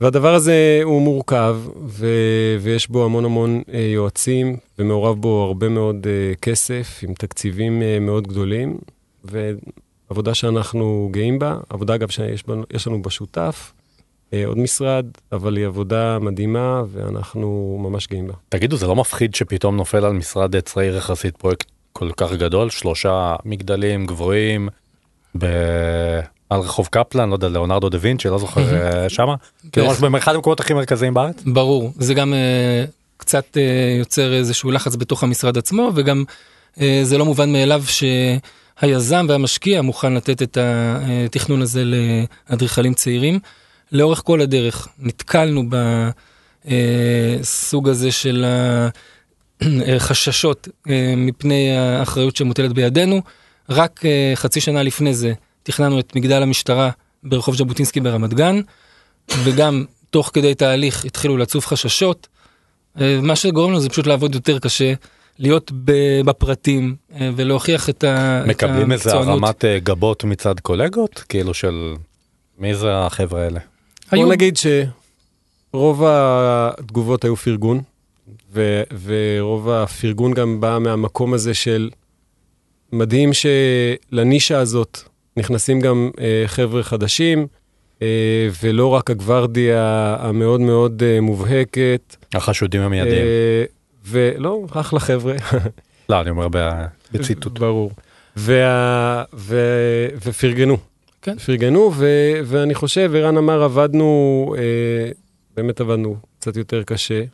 והדבר 0.00 0.34
הזה 0.34 0.80
הוא 0.82 1.02
מורכב, 1.02 1.56
ו- 1.86 2.56
ויש 2.60 2.88
בו 2.88 3.04
המון 3.04 3.24
המון 3.24 3.62
אה, 3.72 3.80
יועצים, 3.80 4.56
ומעורב 4.78 5.20
בו 5.20 5.44
הרבה 5.46 5.68
מאוד 5.68 6.06
אה, 6.06 6.34
כסף, 6.34 7.00
עם 7.02 7.14
תקציבים 7.14 7.82
אה, 7.82 7.98
מאוד 8.00 8.28
גדולים, 8.28 8.78
ועבודה 9.24 10.34
שאנחנו 10.34 11.08
גאים 11.12 11.38
בה, 11.38 11.58
עבודה 11.68 11.94
אגב 11.94 12.08
שיש 12.08 12.46
בנו, 12.46 12.62
לנו 12.86 13.02
בשותף, 13.02 13.72
אה, 13.76 13.81
עוד 14.46 14.58
משרד, 14.58 15.06
אבל 15.32 15.56
היא 15.56 15.66
עבודה 15.66 16.18
מדהימה, 16.18 16.82
ואנחנו 16.92 17.78
ממש 17.82 18.08
גאים 18.08 18.26
בה. 18.26 18.34
תגידו, 18.48 18.76
זה 18.76 18.86
לא 18.86 18.96
מפחיד 18.96 19.34
שפתאום 19.34 19.76
נופל 19.76 20.04
על 20.04 20.12
משרד 20.12 20.60
צעיר 20.60 20.96
יחסית 20.96 21.36
פרויקט 21.36 21.66
כל 21.92 22.10
כך 22.16 22.32
גדול? 22.32 22.70
שלושה 22.70 23.36
מגדלים 23.44 24.06
גבוהים 24.06 24.68
ב... 25.38 25.46
על 26.50 26.60
רחוב 26.60 26.88
קפלן, 26.90 27.28
לא 27.28 27.34
יודע, 27.34 27.48
ליאונרדו 27.48 27.88
דה 27.88 27.98
וינצ'י, 28.00 28.28
לא 28.28 28.38
זוכר 28.38 28.74
אה, 28.74 29.08
שמה? 29.08 29.34
כאילו 29.72 29.86
ממש 29.86 29.98
באחד 30.00 30.34
המקומות 30.34 30.60
הכי 30.60 30.74
מרכזיים 30.74 31.14
בארץ? 31.14 31.42
ברור, 31.46 31.92
זה 31.98 32.14
גם 32.14 32.34
אה, 32.34 32.84
קצת 33.16 33.56
אה, 33.56 33.96
יוצר 33.98 34.34
איזשהו 34.34 34.70
לחץ 34.70 34.96
בתוך 34.96 35.22
המשרד 35.22 35.58
עצמו, 35.58 35.90
וגם 35.94 36.24
אה, 36.80 37.00
זה 37.02 37.18
לא 37.18 37.24
מובן 37.24 37.52
מאליו 37.52 37.82
שהיזם 37.86 39.26
והמשקיע 39.28 39.82
מוכן 39.82 40.14
לתת 40.14 40.42
את 40.42 40.58
התכנון 40.60 41.62
הזה 41.62 41.82
לאדריכלים 41.84 42.94
צעירים. 42.94 43.38
לאורך 43.92 44.22
כל 44.24 44.40
הדרך 44.40 44.88
נתקלנו 44.98 45.62
בסוג 46.64 47.88
הזה 47.88 48.12
של 48.12 48.44
החששות 49.96 50.68
אה, 50.90 51.14
מפני 51.16 51.76
האחריות 51.76 52.36
שמוטלת 52.36 52.72
בידינו. 52.72 53.22
רק 53.68 54.00
אה, 54.04 54.32
חצי 54.34 54.60
שנה 54.60 54.82
לפני 54.82 55.14
זה 55.14 55.32
תכננו 55.62 56.00
את 56.00 56.16
מגדל 56.16 56.42
המשטרה 56.42 56.90
ברחוב 57.22 57.56
ז'בוטינסקי 57.56 58.00
ברמת 58.00 58.34
גן, 58.34 58.60
וגם 59.44 59.84
תוך 60.10 60.30
כדי 60.32 60.54
תהליך 60.54 61.04
התחילו 61.04 61.36
לצוף 61.36 61.66
חששות. 61.66 62.28
אה, 63.00 63.18
מה 63.22 63.36
שגורם 63.36 63.70
לנו 63.70 63.80
זה 63.80 63.88
פשוט 63.88 64.06
לעבוד 64.06 64.34
יותר 64.34 64.58
קשה, 64.58 64.92
להיות 65.38 65.70
בפרטים 66.24 66.96
ולהוכיח 67.36 67.88
את 67.88 68.04
ה- 68.04 68.40
את 68.44 68.46
מקבלים 68.48 68.92
איזה 68.92 69.10
המקצוענות. 69.12 69.42
הרמת 69.44 69.64
גבות 69.84 70.24
מצד 70.24 70.60
קולגות? 70.60 71.24
כאילו 71.28 71.54
של... 71.54 71.94
מי 72.58 72.74
זה 72.74 72.94
החבר'ה 72.96 73.42
האלה? 73.44 73.60
היו- 74.12 74.22
בוא 74.26 74.32
נגיד 74.32 74.54
שרוב 74.56 76.02
התגובות 76.06 77.24
היו 77.24 77.36
פרגון, 77.36 77.80
ו- 78.52 78.82
ורוב 79.04 79.68
הפרגון 79.68 80.34
גם 80.34 80.60
בא 80.60 80.78
מהמקום 80.80 81.34
הזה 81.34 81.54
של 81.54 81.90
מדהים 82.92 83.30
שלנישה 83.32 84.58
הזאת 84.58 84.98
נכנסים 85.36 85.80
גם 85.80 86.10
אה, 86.20 86.42
חבר'ה 86.46 86.82
חדשים, 86.82 87.46
אה, 88.02 88.06
ולא 88.62 88.86
רק 88.86 89.10
הגוורדיה 89.10 90.16
המאוד 90.20 90.60
מאוד 90.60 91.02
אה, 91.02 91.20
מובהקת. 91.20 92.16
החשודים 92.34 92.80
המיידיים. 92.80 93.22
אה, 93.22 93.64
ולא, 94.06 94.64
אחלה 94.72 95.00
חבר'ה. 95.00 95.34
לא, 96.08 96.20
אני 96.20 96.30
אומר 96.30 96.48
בציטוט. 97.12 97.58
ברור. 97.58 97.90
וה... 98.36 99.24
ו... 99.34 99.56
ופרגנו. 100.26 100.76
כן. 101.22 101.38
פרגנו, 101.38 101.90
ו... 101.94 102.06
ואני 102.44 102.74
חושב, 102.74 103.12
ערן 103.16 103.36
אמר, 103.36 103.62
עבדנו, 103.62 104.54
אה, 104.58 104.62
באמת 105.56 105.80
עבדנו 105.80 106.16
קצת 106.38 106.56
יותר 106.56 106.82
קשה, 106.82 107.24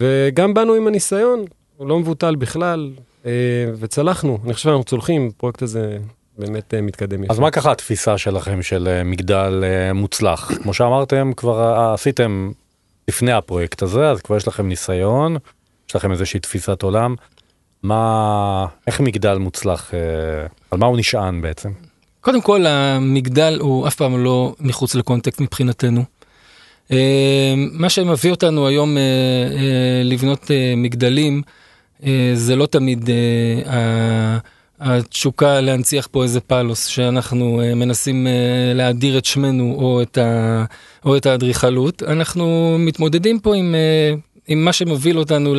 וגם 0.00 0.54
באנו 0.54 0.74
עם 0.74 0.86
הניסיון, 0.86 1.44
הוא 1.76 1.88
לא 1.88 1.98
מבוטל 1.98 2.36
בכלל, 2.36 2.90
אה, 3.26 3.30
וצלחנו. 3.78 4.38
אני 4.44 4.54
חושב 4.54 4.64
שאנחנו 4.64 4.84
צולחים, 4.84 5.30
הפרויקט 5.36 5.62
הזה 5.62 5.98
באמת 6.38 6.74
אה, 6.74 6.80
מתקדם 6.80 7.24
יפה. 7.24 7.32
אז 7.32 7.38
מה 7.38 7.50
ככה 7.50 7.72
התפיסה 7.72 8.18
שלכם 8.18 8.62
של 8.62 8.88
אה, 8.88 9.04
מגדל 9.04 9.64
אה, 9.64 9.92
מוצלח? 9.92 10.52
כמו 10.62 10.74
שאמרתם, 10.74 11.30
כבר 11.36 11.60
אה, 11.60 11.94
עשיתם 11.94 12.50
לפני 13.08 13.32
הפרויקט 13.32 13.82
הזה, 13.82 14.10
אז 14.10 14.20
כבר 14.20 14.36
יש 14.36 14.48
לכם 14.48 14.68
ניסיון, 14.68 15.36
יש 15.88 15.96
לכם 15.96 16.12
איזושהי 16.12 16.40
תפיסת 16.40 16.82
עולם. 16.82 17.14
מה, 17.82 18.66
איך 18.86 19.00
מגדל 19.00 19.38
מוצלח, 19.38 19.94
אה, 19.94 20.00
על 20.70 20.78
מה 20.78 20.86
הוא 20.86 20.98
נשען 20.98 21.40
בעצם? 21.40 21.70
קודם 22.26 22.40
כל 22.40 22.66
המגדל 22.66 23.58
הוא 23.60 23.88
אף 23.88 23.94
פעם 23.94 24.24
לא 24.24 24.54
מחוץ 24.60 24.94
לקונטקסט 24.94 25.40
מבחינתנו. 25.40 26.04
אה, 26.92 27.54
מה 27.56 27.88
שמביא 27.88 28.30
אותנו 28.30 28.66
היום 28.66 28.96
אה, 28.96 29.02
אה, 29.02 30.02
לבנות 30.04 30.50
מגדלים 30.76 31.42
זה 32.34 32.56
לא 32.56 32.66
תמיד 32.66 33.10
התשוקה 34.80 35.60
להנציח 35.60 36.08
פה 36.10 36.22
איזה 36.22 36.40
פלוס 36.40 36.86
שאנחנו 36.86 37.62
מנסים 37.76 38.26
להאדיר 38.74 39.18
את 39.18 39.24
שמנו 39.24 39.76
או 39.78 40.02
את, 40.02 40.18
או 41.04 41.16
את 41.16 41.26
האדריכלות 41.26 42.02
אנחנו 42.02 42.76
מתמודדים 42.78 43.40
פה 43.40 43.56
עם 43.56 43.74
אם 44.48 44.64
מה 44.64 44.72
שמוביל 44.72 45.18
אותנו 45.18 45.54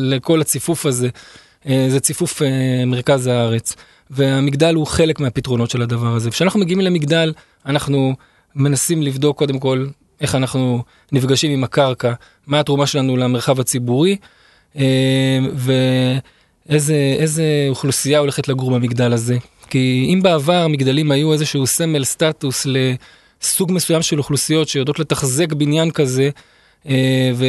לכל 0.00 0.40
הציפוף 0.40 0.86
הזה, 0.86 1.08
זה 1.64 2.00
ציפוף 2.00 2.42
מרכז 2.86 3.26
הארץ. 3.26 3.76
והמגדל 4.10 4.74
הוא 4.74 4.86
חלק 4.86 5.20
מהפתרונות 5.20 5.70
של 5.70 5.82
הדבר 5.82 6.14
הזה. 6.14 6.30
כשאנחנו 6.30 6.60
מגיעים 6.60 6.80
למגדל, 6.80 7.32
אנחנו 7.66 8.14
מנסים 8.54 9.02
לבדוק 9.02 9.38
קודם 9.38 9.58
כל 9.58 9.86
איך 10.20 10.34
אנחנו 10.34 10.82
נפגשים 11.12 11.50
עם 11.50 11.64
הקרקע, 11.64 12.12
מה 12.46 12.60
התרומה 12.60 12.86
שלנו 12.86 13.16
למרחב 13.16 13.60
הציבורי, 13.60 14.16
אה, 14.78 15.38
ואיזה 16.68 17.66
אוכלוסייה 17.68 18.18
הולכת 18.18 18.48
לגור 18.48 18.70
במגדל 18.70 19.12
הזה. 19.12 19.36
כי 19.70 20.10
אם 20.12 20.22
בעבר 20.22 20.54
המגדלים 20.54 21.10
היו 21.10 21.32
איזשהו 21.32 21.66
סמל 21.66 22.04
סטטוס 22.04 22.66
לסוג 22.66 23.72
מסוים 23.72 24.02
של 24.02 24.18
אוכלוסיות 24.18 24.68
שיודעות 24.68 24.98
לתחזק 24.98 25.52
בניין 25.52 25.90
כזה, 25.90 26.30
אה, 26.88 27.30
ו... 27.34 27.46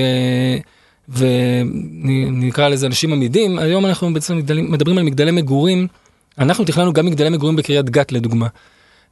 ונקרא 1.09 2.67
לזה 2.67 2.87
אנשים 2.87 3.13
עמידים, 3.13 3.59
היום 3.59 3.85
אנחנו 3.85 4.13
בעצם 4.13 4.37
מדברים 4.37 4.97
על 4.97 5.03
מגדלי 5.03 5.31
מגורים, 5.31 5.87
אנחנו 6.39 6.65
תכננו 6.65 6.93
גם 6.93 7.05
מגדלי 7.05 7.29
מגורים 7.29 7.55
בקריית 7.55 7.89
גת 7.89 8.11
לדוגמה. 8.11 8.47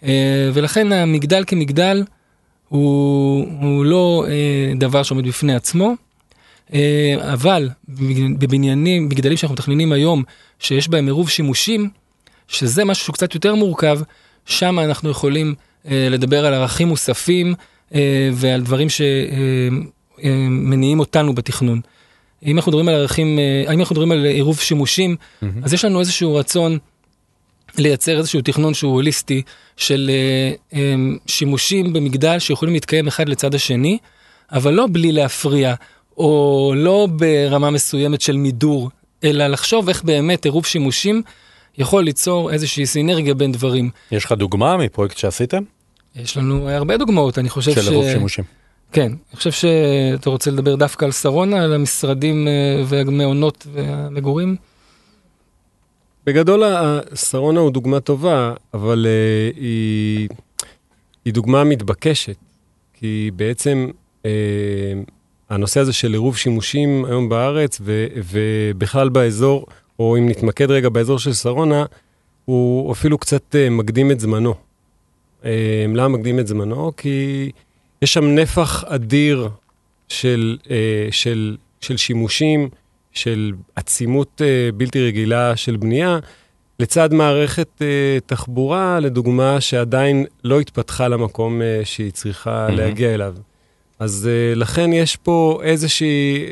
אה, 0.03 0.49
ולכן 0.53 0.91
המגדל 0.91 1.43
כמגדל 1.47 2.03
הוא, 2.69 3.47
הוא 3.61 3.85
לא 3.85 4.25
אה, 4.27 4.73
דבר 4.75 5.03
שעומד 5.03 5.27
בפני 5.27 5.55
עצמו, 5.55 5.93
אבל 7.19 7.69
בבניינים, 8.39 9.05
מגדלים 9.09 9.37
שאנחנו 9.37 9.53
מתכננים 9.53 9.91
היום, 9.91 10.23
שיש 10.59 10.87
בהם 10.87 11.05
עירוב 11.05 11.29
שימושים, 11.29 11.89
שזה 12.47 12.85
משהו 12.85 13.03
שהוא 13.03 13.13
קצת 13.13 13.33
יותר 13.33 13.55
מורכב, 13.55 13.99
שם 14.45 14.79
אנחנו 14.79 15.09
יכולים 15.09 15.55
לדבר 15.85 16.45
על 16.45 16.53
ערכים 16.53 16.87
מוספים 16.87 17.53
ועל 18.33 18.61
דברים 18.61 18.89
ש... 18.89 19.01
מניעים 20.49 20.99
אותנו 20.99 21.35
בתכנון. 21.35 21.81
אם 22.45 22.57
אנחנו 22.57 22.71
מדברים 22.71 22.87
על 22.87 22.95
ערכים, 22.95 23.39
אה, 23.39 23.73
אם 23.73 23.79
אנחנו 23.79 23.93
מדברים 23.93 24.11
על 24.11 24.25
עירוב 24.25 24.59
שימושים, 24.59 25.15
mm-hmm. 25.15 25.45
אז 25.63 25.73
יש 25.73 25.85
לנו 25.85 25.99
איזשהו 25.99 26.35
רצון 26.35 26.77
לייצר 27.77 28.17
איזשהו 28.17 28.41
תכנון 28.41 28.73
שהוא 28.73 28.93
הוליסטי 28.93 29.41
של 29.77 30.09
אה, 30.13 30.79
אה, 30.79 30.95
שימושים 31.27 31.93
במגדל 31.93 32.39
שיכולים 32.39 32.73
להתקיים 32.73 33.07
אחד 33.07 33.29
לצד 33.29 33.55
השני, 33.55 33.97
אבל 34.51 34.73
לא 34.73 34.87
בלי 34.91 35.11
להפריע, 35.11 35.73
או 36.17 36.73
לא 36.75 37.07
ברמה 37.11 37.69
מסוימת 37.69 38.21
של 38.21 38.37
מידור, 38.37 38.89
אלא 39.23 39.47
לחשוב 39.47 39.89
איך 39.89 40.03
באמת 40.03 40.45
עירוב 40.45 40.65
שימושים 40.65 41.21
יכול 41.77 42.03
ליצור 42.03 42.51
איזושהי 42.51 42.85
סינרגיה 42.85 43.33
בין 43.33 43.51
דברים. 43.51 43.89
יש 44.11 44.25
לך 44.25 44.31
דוגמה 44.31 44.77
מפרויקט 44.77 45.17
שעשיתם? 45.17 45.63
יש 46.15 46.37
לנו 46.37 46.69
הרבה 46.69 46.97
דוגמאות, 46.97 47.37
אני 47.37 47.49
חושב 47.49 47.71
של 47.71 47.81
ש... 47.81 47.85
של 47.85 47.91
עירוב 47.91 48.09
שימושים. 48.11 48.43
כן, 48.91 49.11
אני 49.31 49.37
חושב 49.37 49.51
שאתה 49.51 50.29
רוצה 50.29 50.51
לדבר 50.51 50.75
דווקא 50.75 51.05
על 51.05 51.11
שרונה, 51.11 51.63
על 51.63 51.73
המשרדים 51.73 52.47
אה, 52.47 52.83
והמעונות 52.85 53.67
והמגורים? 53.73 54.55
בגדול, 56.25 56.63
שרונה 57.15 57.59
הוא 57.59 57.71
דוגמה 57.71 57.99
טובה, 57.99 58.53
אבל 58.73 59.05
uh, 59.05 59.57
היא, 59.57 60.29
היא 61.25 61.33
דוגמה 61.33 61.63
מתבקשת, 61.63 62.35
כי 62.93 63.31
בעצם 63.35 63.89
uh, 64.23 64.25
הנושא 65.49 65.79
הזה 65.79 65.93
של 65.93 66.11
עירוב 66.11 66.37
שימושים 66.37 67.05
היום 67.05 67.29
בארץ, 67.29 67.81
ו, 67.81 68.07
ובכלל 68.31 69.09
באזור, 69.09 69.65
או 69.99 70.17
אם 70.17 70.29
נתמקד 70.29 70.71
רגע 70.71 70.89
באזור 70.89 71.19
של 71.19 71.33
שרונה, 71.33 71.85
הוא 72.45 72.91
אפילו 72.91 73.17
קצת 73.17 73.55
uh, 73.55 73.69
מקדים 73.69 74.11
את 74.11 74.19
זמנו. 74.19 74.53
Uh, 75.41 75.45
למה 75.93 76.07
מקדים 76.07 76.39
את 76.39 76.47
זמנו? 76.47 76.91
כי 76.97 77.51
יש 78.01 78.13
שם 78.13 78.25
נפח 78.25 78.83
אדיר 78.83 79.49
של, 80.07 80.57
אה, 80.69 81.07
של, 81.11 81.57
של 81.81 81.97
שימושים, 81.97 82.69
של 83.15 83.51
עצימות 83.75 84.41
אה, 84.45 84.69
בלתי 84.77 85.07
רגילה 85.07 85.55
של 85.55 85.75
בנייה, 85.75 86.19
לצד 86.79 87.13
מערכת 87.13 87.81
אה, 87.81 88.17
תחבורה, 88.25 88.99
לדוגמה, 88.99 89.61
שעדיין 89.61 90.25
לא 90.43 90.59
התפתחה 90.59 91.07
למקום 91.07 91.61
אה, 91.61 91.81
שהיא 91.83 92.11
צריכה 92.11 92.67
mm-hmm. 92.67 92.71
להגיע 92.71 93.13
אליו. 93.13 93.35
אז 93.99 94.29
אה, 94.31 94.55
לכן 94.55 94.93
יש 94.93 95.15
פה 95.15 95.59
איזושהי, 95.63 96.45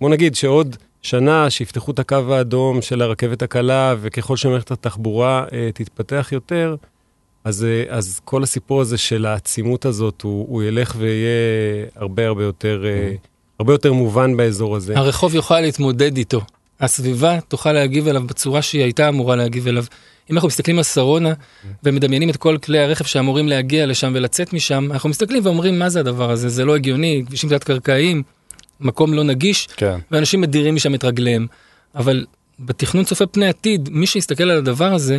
בוא 0.00 0.10
נגיד 0.10 0.34
שעוד 0.34 0.76
שנה 1.02 1.50
שיפתחו 1.50 1.90
את 1.90 1.98
הקו 1.98 2.34
האדום 2.34 2.82
של 2.82 3.02
הרכבת 3.02 3.42
הקלה, 3.42 3.94
וככל 4.00 4.36
שמערכת 4.36 4.70
התחבורה 4.70 5.44
אה, 5.52 5.70
תתפתח 5.74 6.28
יותר, 6.32 6.76
אז, 7.44 7.64
אה, 7.64 7.84
אז 7.88 8.20
כל 8.24 8.42
הסיפור 8.42 8.80
הזה 8.80 8.98
של 8.98 9.26
העצימות 9.26 9.84
הזאת, 9.84 10.22
הוא, 10.22 10.46
הוא 10.48 10.62
ילך 10.62 10.94
ויהיה 10.98 11.86
הרבה 11.96 12.26
הרבה 12.26 12.44
יותר, 12.44 12.84
mm. 12.84 13.26
הרבה 13.58 13.74
יותר 13.74 13.92
מובן 13.92 14.36
באזור 14.36 14.76
הזה. 14.76 14.98
הרחוב 14.98 15.34
יוכל 15.34 15.60
להתמודד 15.60 16.16
איתו. 16.16 16.40
הסביבה 16.80 17.40
תוכל 17.48 17.72
להגיב 17.72 18.08
אליו 18.08 18.22
בצורה 18.26 18.62
שהיא 18.62 18.82
הייתה 18.82 19.08
אמורה 19.08 19.36
להגיב 19.36 19.68
אליו. 19.68 19.84
אם 20.30 20.34
אנחנו 20.34 20.48
מסתכלים 20.48 20.78
על 20.78 20.84
שרונה. 20.84 21.32
ומדמיינים 21.84 22.30
את 22.30 22.36
כל 22.36 22.58
כלי 22.58 22.78
הרכב 22.78 23.04
שאמורים 23.04 23.48
להגיע 23.48 23.86
לשם 23.86 24.12
ולצאת 24.14 24.52
משם, 24.52 24.88
אנחנו 24.92 25.08
מסתכלים 25.08 25.46
ואומרים, 25.46 25.78
מה 25.78 25.88
זה 25.88 26.00
הדבר 26.00 26.30
הזה? 26.30 26.48
זה 26.48 26.64
לא 26.64 26.74
הגיוני, 26.74 27.22
כבישים 27.26 27.50
תת-קרקעיים, 27.50 28.22
מקום 28.80 29.14
לא 29.14 29.24
נגיש, 29.24 29.68
כן. 29.76 29.98
ואנשים 30.10 30.40
מדירים 30.40 30.74
משם 30.74 30.94
את 30.94 31.04
רגליהם. 31.04 31.46
אבל 31.94 32.26
בתכנון 32.60 33.04
צופה 33.04 33.26
פני 33.26 33.48
עתיד, 33.48 33.88
מי 33.92 34.06
שיסתכל 34.06 34.44
על 34.44 34.58
הדבר 34.58 34.92
הזה, 34.92 35.18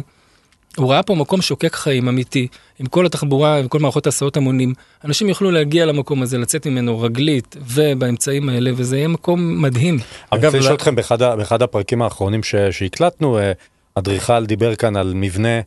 הוא 0.79 0.91
ראה 0.91 1.03
פה 1.03 1.15
מקום 1.15 1.41
שוקק 1.41 1.75
חיים 1.75 2.07
אמיתי, 2.07 2.47
עם 2.79 2.85
כל 2.85 3.05
התחבורה, 3.05 3.59
עם 3.59 3.67
כל 3.67 3.79
מערכות 3.79 4.07
הסעות 4.07 4.37
המונים. 4.37 4.73
אנשים 5.05 5.29
יוכלו 5.29 5.51
להגיע 5.51 5.85
למקום 5.85 6.21
הזה, 6.21 6.37
לצאת 6.37 6.67
ממנו 6.67 7.01
רגלית 7.01 7.55
ובאמצעים 7.67 8.49
האלה, 8.49 8.71
וזה 8.75 8.97
יהיה 8.97 9.07
מקום 9.07 9.61
מדהים. 9.61 9.97
אגב, 10.29 10.39
אני 10.39 10.47
רוצה 10.47 10.57
לשאול 10.57 10.75
אתכם, 10.75 10.95
באחד, 10.95 11.23
באחד 11.23 11.61
הפרקים 11.61 12.01
האחרונים 12.01 12.43
ש, 12.43 12.55
שהקלטנו, 12.55 13.37
אה, 13.37 13.51
אדריכל 13.95 14.45
דיבר 14.45 14.75
כאן 14.75 14.95
על 14.95 15.13
מבנה 15.15 15.61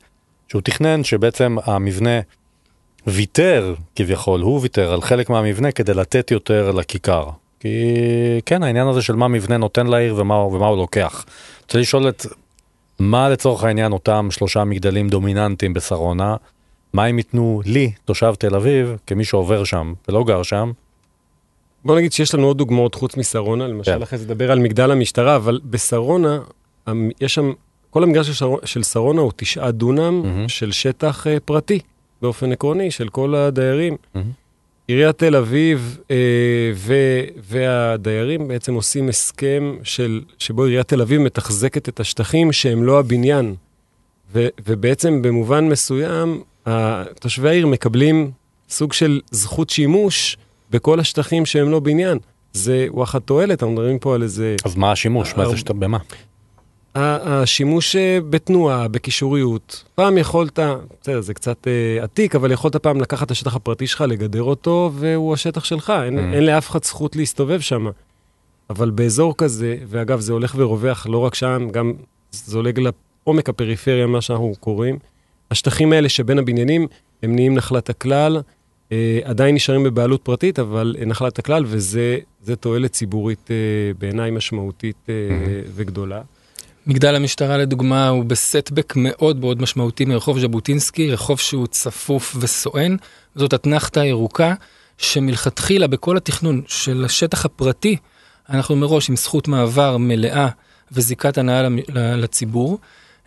שהוא 0.48 0.62
תכנן, 0.62 1.04
שבעצם 1.04 1.56
המבנה 1.64 2.20
ויתר, 3.06 3.74
כביכול, 3.96 4.40
הוא 4.40 4.60
ויתר 4.62 4.92
על 4.92 5.00
חלק 5.00 5.30
מהמבנה 5.30 5.72
כדי 5.72 5.94
לתת 5.94 6.30
יותר 6.30 6.70
לכיכר. 6.70 7.24
כי 7.60 7.94
כן, 8.46 8.62
העניין 8.62 8.86
הזה 8.86 9.02
של 9.02 9.14
מה 9.14 9.28
מבנה 9.28 9.56
נותן 9.56 9.86
לעיר 9.86 10.14
ומה, 10.18 10.34
ומה 10.34 10.66
הוא 10.66 10.76
לוקח. 10.76 11.24
רוצה 11.62 11.78
לשאול 11.78 12.08
את 12.08 12.26
מה 13.02 13.28
לצורך 13.28 13.64
העניין 13.64 13.92
אותם 13.92 14.28
שלושה 14.30 14.64
מגדלים 14.64 15.08
דומיננטיים 15.08 15.74
בשרונה, 15.74 16.36
מה 16.92 17.04
הם 17.04 17.18
ייתנו 17.18 17.60
לי, 17.64 17.92
תושב 18.04 18.34
תל 18.38 18.54
אביב, 18.54 18.96
כמי 19.06 19.24
שעובר 19.24 19.64
שם 19.64 19.92
ולא 20.08 20.24
גר 20.24 20.42
שם? 20.42 20.72
בוא 21.84 21.96
נגיד 21.96 22.12
שיש 22.12 22.34
לנו 22.34 22.46
עוד 22.46 22.58
דוגמאות 22.58 22.94
חוץ 22.94 23.16
משרונה, 23.16 23.68
למשל 23.68 23.96
כן. 23.96 24.02
אחרי 24.02 24.18
זה 24.18 24.24
לדבר 24.24 24.52
על 24.52 24.58
מגדל 24.58 24.90
המשטרה, 24.90 25.36
אבל 25.36 25.60
בשרונה, 25.64 26.38
יש 27.20 27.34
שם, 27.34 27.52
כל 27.90 28.02
המגדל 28.02 28.22
של, 28.22 28.32
שרונה, 28.32 28.66
של 28.66 28.82
שרונה 28.82 29.20
הוא 29.20 29.32
תשעה 29.36 29.70
דונם 29.70 30.22
mm-hmm. 30.24 30.48
של 30.48 30.72
שטח 30.72 31.26
uh, 31.26 31.30
פרטי, 31.44 31.78
באופן 32.22 32.52
עקרוני, 32.52 32.90
של 32.90 33.08
כל 33.08 33.34
הדיירים. 33.34 33.94
Mm-hmm. 33.94 34.18
עיריית 34.88 35.18
תל 35.18 35.36
אביב 35.36 35.98
אה, 36.10 36.16
ו, 36.74 36.94
והדיירים 37.36 38.48
בעצם 38.48 38.74
עושים 38.74 39.08
הסכם 39.08 39.76
של, 39.82 40.20
שבו 40.38 40.64
עיריית 40.64 40.88
תל 40.88 41.00
אביב 41.00 41.20
מתחזקת 41.20 41.88
את 41.88 42.00
השטחים 42.00 42.52
שהם 42.52 42.84
לא 42.84 42.98
הבניין. 42.98 43.54
ו, 44.34 44.48
ובעצם 44.66 45.22
במובן 45.22 45.68
מסוים, 45.68 46.42
תושבי 47.20 47.48
העיר 47.48 47.66
מקבלים 47.66 48.30
סוג 48.68 48.92
של 48.92 49.20
זכות 49.30 49.70
שימוש 49.70 50.36
בכל 50.70 51.00
השטחים 51.00 51.46
שהם 51.46 51.70
לא 51.70 51.80
בניין. 51.80 52.18
זה 52.52 52.86
וואחד 52.90 53.18
תועלת, 53.18 53.62
אנחנו 53.62 53.74
מדברים 53.74 53.98
פה 53.98 54.14
על 54.14 54.22
איזה... 54.22 54.56
אז 54.64 54.76
מה 54.76 54.92
השימוש? 54.92 55.34
מה 55.36 55.48
זה 55.48 55.56
שאתה... 55.56 55.72
במה? 55.72 55.98
השימוש 56.94 57.96
אה, 57.96 58.18
בתנועה, 58.30 58.88
בקישוריות. 58.88 59.84
פעם 59.94 60.18
יכולת, 60.18 60.58
בסדר, 61.02 61.20
זה 61.20 61.34
קצת 61.34 61.66
uh, 61.66 62.04
עתיק, 62.04 62.34
אבל 62.34 62.52
יכולת 62.52 62.76
פעם 62.76 63.00
לקחת 63.00 63.26
את 63.26 63.30
השטח 63.30 63.56
הפרטי 63.56 63.86
שלך, 63.86 64.00
לגדר 64.08 64.42
אותו, 64.42 64.90
והוא 64.94 65.34
השטח 65.34 65.64
שלך, 65.64 65.92
אין, 66.04 66.18
mm. 66.18 66.34
אין 66.34 66.46
לאף 66.46 66.70
אחד 66.70 66.84
זכות 66.84 67.16
להסתובב 67.16 67.60
שם. 67.60 67.86
אבל 68.70 68.90
באזור 68.90 69.36
כזה, 69.36 69.76
ואגב, 69.88 70.20
זה 70.20 70.32
הולך 70.32 70.54
ורווח 70.58 71.06
לא 71.06 71.18
רק 71.18 71.34
שם, 71.34 71.68
גם 71.70 71.92
זולג 72.32 72.80
לעומק 72.80 73.48
הפריפריה, 73.48 74.06
מה 74.06 74.20
שאנחנו 74.20 74.52
קוראים, 74.60 74.98
השטחים 75.50 75.92
האלה 75.92 76.08
שבין 76.08 76.38
הבניינים, 76.38 76.86
הם 77.22 77.34
נהיים 77.34 77.54
נחלת 77.54 77.90
הכלל, 77.90 78.40
uh, 78.88 78.92
עדיין 79.24 79.54
נשארים 79.54 79.82
בבעלות 79.82 80.22
פרטית, 80.22 80.58
אבל 80.58 80.96
נחלת 81.06 81.38
הכלל, 81.38 81.64
וזה 81.66 82.18
תועלת 82.60 82.92
ציבורית 82.92 83.48
uh, 83.48 83.98
בעיניי 83.98 84.30
משמעותית 84.30 84.96
uh, 85.04 85.08
mm-hmm. 85.08 85.70
וגדולה. 85.74 86.22
מגדל 86.86 87.14
המשטרה 87.14 87.56
לדוגמה 87.56 88.08
הוא 88.08 88.24
בסטבק 88.24 88.92
מאוד 88.96 89.40
מאוד 89.40 89.62
משמעותי 89.62 90.04
מרחוב 90.04 90.38
ז'בוטינסקי, 90.38 91.10
רחוב 91.10 91.40
שהוא 91.40 91.66
צפוף 91.66 92.36
וסואן. 92.40 92.96
זאת 93.34 93.54
אתנחתה 93.54 94.04
ירוקה 94.04 94.54
שמלכתחילה 94.98 95.86
בכל 95.86 96.16
התכנון 96.16 96.62
של 96.66 97.04
השטח 97.04 97.44
הפרטי, 97.44 97.96
אנחנו 98.50 98.76
מראש 98.76 99.08
עם 99.08 99.16
זכות 99.16 99.48
מעבר 99.48 99.96
מלאה 99.96 100.48
וזיקת 100.92 101.38
הנאה 101.38 101.68
לציבור. 101.94 102.78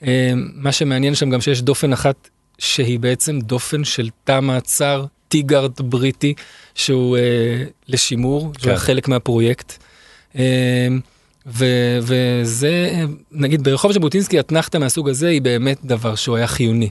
אה, 0.04 0.32
מה 0.36 0.72
שמעניין 0.72 1.15
שם 1.15 1.30
גם 1.30 1.41
שיש 1.41 1.62
דופן 1.62 1.94
אחת 1.94 2.30
שהיא 2.58 3.00
בעצם 3.00 3.39
דופן 3.39 3.84
של 3.84 4.10
תא 4.24 4.39
מעצר 4.39 5.06
טיגארט 5.28 5.82
בריטי 5.82 6.34
שהוא 6.76 7.18
אה, 7.18 7.63
לשימור, 7.88 8.52
כן. 8.54 8.60
שהוא 8.60 8.76
חלק 8.76 9.08
מהפרויקט. 9.08 9.78
ו- 11.48 11.98
וזה, 12.02 13.06
נגיד 13.32 13.64
ברחוב 13.64 13.92
ז'בוטינסקי 13.92 14.40
אתנחתא 14.40 14.78
מהסוג 14.78 15.10
הזה 15.10 15.28
היא 15.28 15.42
באמת 15.42 15.78
דבר 15.86 16.16
שהוא 16.16 16.36
היה 16.36 16.48
חיוני. 16.48 16.90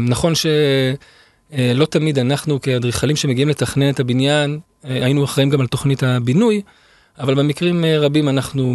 נכון 0.00 0.32
שלא 0.34 1.84
תמיד 1.84 2.18
אנחנו 2.18 2.60
כאדריכלים 2.60 3.16
שמגיעים 3.16 3.48
לתכנן 3.48 3.90
את 3.90 4.00
הבניין, 4.00 4.58
היינו 4.82 5.24
אחראים 5.24 5.50
גם 5.50 5.60
על 5.60 5.66
תוכנית 5.66 6.02
הבינוי, 6.02 6.62
אבל 7.18 7.34
במקרים 7.34 7.84
רבים 7.84 8.28
אנחנו 8.28 8.74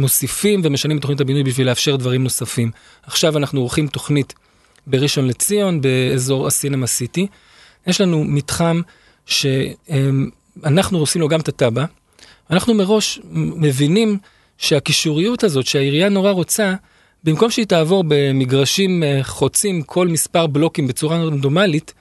מוסיפים 0.00 0.60
ומשנים 0.64 0.96
את 0.96 1.02
תוכנית 1.02 1.20
הבינוי 1.20 1.42
בשביל 1.42 1.66
לאפשר 1.66 1.96
דברים 1.96 2.22
נוספים. 2.22 2.70
עכשיו 3.02 3.36
אנחנו 3.36 3.60
עורכים 3.60 3.86
תוכנית 3.86 4.34
בראשון 4.86 5.26
לציון, 5.26 5.80
באזור 5.80 6.46
הסינמה 6.46 6.86
סיטי. 6.86 7.26
יש 7.86 8.00
לנו 8.00 8.24
מתחם 8.24 8.80
שאנחנו 9.26 10.98
עושים 10.98 11.20
לו 11.20 11.28
גם 11.28 11.40
את 11.40 11.48
התב"ע. 11.48 11.84
אנחנו 12.50 12.74
מראש 12.74 13.20
מבינים 13.32 14.18
שהקישוריות 14.58 15.44
הזאת 15.44 15.66
שהעירייה 15.66 16.08
נורא 16.08 16.30
רוצה, 16.30 16.74
במקום 17.24 17.50
שהיא 17.50 17.66
תעבור 17.66 18.04
במגרשים 18.08 19.02
חוצים 19.22 19.82
כל 19.82 20.08
מספר 20.08 20.46
בלוקים 20.46 20.86
בצורה 20.86 21.16
רנדומלית, 21.16 21.94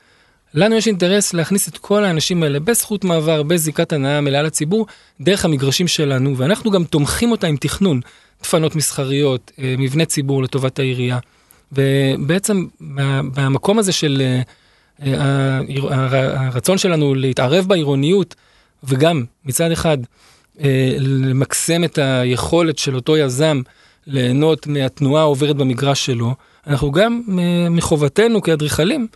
לנו 0.53 0.75
יש 0.75 0.87
אינטרס 0.87 1.33
להכניס 1.33 1.67
את 1.67 1.77
כל 1.77 2.03
האנשים 2.03 2.43
האלה 2.43 2.59
בזכות 2.59 3.03
מעבר, 3.03 3.43
בזיקת 3.43 3.93
הנאה 3.93 4.21
מלאה 4.21 4.41
לציבור, 4.41 4.85
דרך 5.21 5.45
המגרשים 5.45 5.87
שלנו, 5.87 6.37
ואנחנו 6.37 6.71
גם 6.71 6.83
תומכים 6.83 7.31
אותה 7.31 7.47
עם 7.47 7.57
תכנון, 7.57 8.01
דפנות 8.43 8.75
מסחריות, 8.75 9.51
מבנה 9.57 10.05
ציבור 10.05 10.43
לטובת 10.43 10.79
העירייה. 10.79 11.19
ובעצם 11.71 12.65
במקום 13.33 13.79
הזה 13.79 13.91
של 13.91 14.39
הרצון 15.89 16.77
שלנו 16.77 17.15
להתערב 17.15 17.65
בעירוניות, 17.65 18.35
וגם 18.83 19.23
מצד 19.45 19.71
אחד 19.71 19.97
למקסם 20.99 21.83
את 21.83 21.97
היכולת 21.97 22.77
של 22.77 22.95
אותו 22.95 23.17
יזם 23.17 23.61
ליהנות 24.07 24.67
מהתנועה 24.67 25.21
העוברת 25.21 25.55
במגרש 25.55 26.05
שלו, 26.05 26.33
אנחנו 26.67 26.91
גם 26.91 27.21
מחובתנו 27.69 28.41
כאדריכלים 28.41 29.07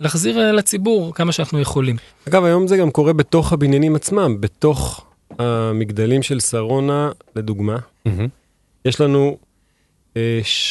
להחזיר 0.00 0.52
לציבור 0.52 1.14
כמה 1.14 1.32
שאנחנו 1.32 1.60
יכולים. 1.60 1.96
אגב, 2.28 2.44
היום 2.44 2.66
זה 2.66 2.76
גם 2.76 2.90
קורה 2.90 3.12
בתוך 3.12 3.52
הבניינים 3.52 3.96
עצמם, 3.96 4.40
בתוך 4.40 5.04
המגדלים 5.38 6.22
של 6.22 6.40
שרונה, 6.40 7.10
לדוגמה. 7.36 7.76
Mm-hmm. 7.76 8.10
יש 8.84 9.00
לנו 9.00 9.38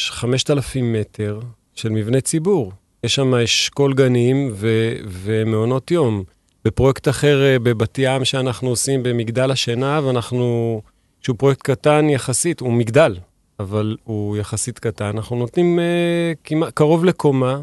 5,000 0.10 0.94
מטר 0.94 1.40
של 1.76 1.90
מבנה 1.90 2.22
ציבור. 2.22 2.72
יש 3.04 3.16
שם 3.16 3.36
אשכול 3.36 3.94
גנים 3.94 4.50
ו- 4.54 4.96
ומעונות 5.08 5.92
יום. 5.92 6.24
בפרויקט 6.66 7.08
אחר 7.08 7.58
בבת 7.64 7.98
ים 7.98 8.26
שאנחנו 8.26 8.70
עושים 8.70 9.04
במגדל 9.04 9.52
השינה, 9.52 10.02
ואנחנו, 10.04 10.82
שהוא 11.22 11.36
פרויקט 11.38 11.62
קטן 11.62 12.10
יחסית, 12.10 12.60
הוא 12.60 12.74
מגדל, 12.74 13.18
אבל 13.60 13.98
הוא 14.04 14.38
יחסית 14.38 14.80
קטן, 14.80 15.06
אנחנו 15.06 15.36
נותנים 15.36 15.80
uh, 15.80 16.38
כמעט, 16.44 16.74
קרוב 16.74 17.06
לקומה 17.06 17.62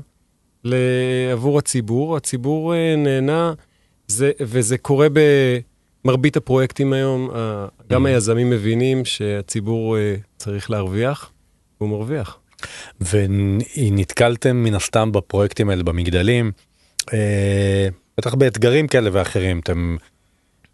עבור 1.33 1.59
הציבור. 1.59 2.17
הציבור 2.17 2.73
uh, 2.73 2.77
נהנה, 2.97 3.53
זה, 4.07 4.31
וזה 4.41 4.79
קורה 4.79 5.07
במרבית 6.05 6.37
הפרויקטים 6.37 6.93
היום. 6.93 7.31
Uh, 7.31 7.35
גם 7.91 8.07
היזמים 8.07 8.51
מבינים 8.51 9.05
שהציבור 9.05 9.97
uh, 9.97 10.01
צריך 10.37 10.71
להרוויח. 10.71 11.31
הוא 11.79 11.89
מרוויח. 11.89 12.39
ונתקלתם 13.01 14.57
מן 14.57 14.75
הסתם 14.75 15.13
בפרויקטים 15.13 15.71
האלה 15.71 15.83
במגדלים, 15.83 16.53
אה, 17.13 17.89
בטח 18.21 18.35
באתגרים 18.35 18.89
כאלה 18.89 19.11
ואחרים, 19.13 19.59
אתם 19.59 19.97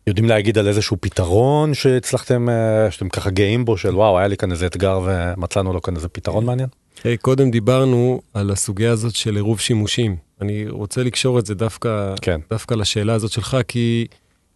יודעים 0.07 0.29
להגיד 0.29 0.59
על 0.59 0.69
איזשהו 0.69 0.97
פתרון 1.01 1.75
שהצלחתם, 1.75 2.49
אה, 2.49 2.91
שאתם 2.91 3.09
ככה 3.09 3.31
גאים 3.31 3.65
בו, 3.65 3.77
של 3.77 3.97
וואו, 3.97 4.19
היה 4.19 4.29
לי 4.29 4.37
כאן 4.37 4.53
איזה 4.53 4.67
אתגר 4.67 5.01
ומצאנו 5.05 5.73
לו 5.73 5.83
כאן 5.83 5.97
איזה 5.97 6.09
פתרון 6.09 6.45
מעניין? 6.45 6.69
Hey, 6.99 7.03
קודם 7.21 7.51
דיברנו 7.51 8.21
על 8.35 8.51
הסוגיה 8.51 8.93
הזאת 8.93 9.15
של 9.15 9.37
עירוב 9.37 9.61
שימושים. 9.61 10.17
אני 10.41 10.69
רוצה 10.69 11.03
לקשור 11.03 11.39
את 11.39 11.47
זה 11.47 11.55
דווקא, 11.55 12.15
כן. 12.23 12.41
דווקא 12.51 12.75
לשאלה 12.75 13.15
הזאת 13.15 13.31
שלך, 13.31 13.57
כי 13.69 14.07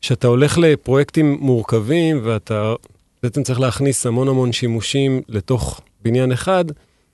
כשאתה 0.01 0.27
הולך 0.27 0.59
לפרויקטים 0.59 1.39
מורכבים 1.41 2.21
ואתה 2.25 2.75
בעצם 3.23 3.43
צריך 3.43 3.61
להכניס 3.61 4.07
המון 4.07 4.29
המון 4.29 4.53
שימושים 4.53 5.23
לתוך 5.29 5.81
בניין 6.03 6.33
אחד, 6.33 6.65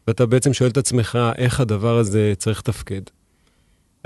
ואתה 0.07 0.27
בעצם 0.27 0.53
שואל 0.53 0.71
את 0.71 0.77
עצמך 0.77 1.19
איך 1.39 1.61
הדבר 1.61 1.99
הזה 1.99 2.33
צריך 2.39 2.59
לתפקד. 2.59 3.01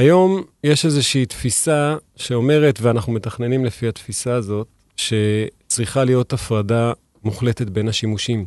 היום 0.01 0.43
יש 0.65 0.85
איזושהי 0.85 1.27
תפיסה 1.27 1.97
שאומרת, 2.17 2.79
ואנחנו 2.83 3.13
מתכננים 3.13 3.65
לפי 3.65 3.89
התפיסה 3.89 4.35
הזאת, 4.35 4.67
שצריכה 4.97 6.05
להיות 6.05 6.33
הפרדה 6.33 6.93
מוחלטת 7.25 7.71
בין 7.71 7.89
השימושים. 7.89 8.47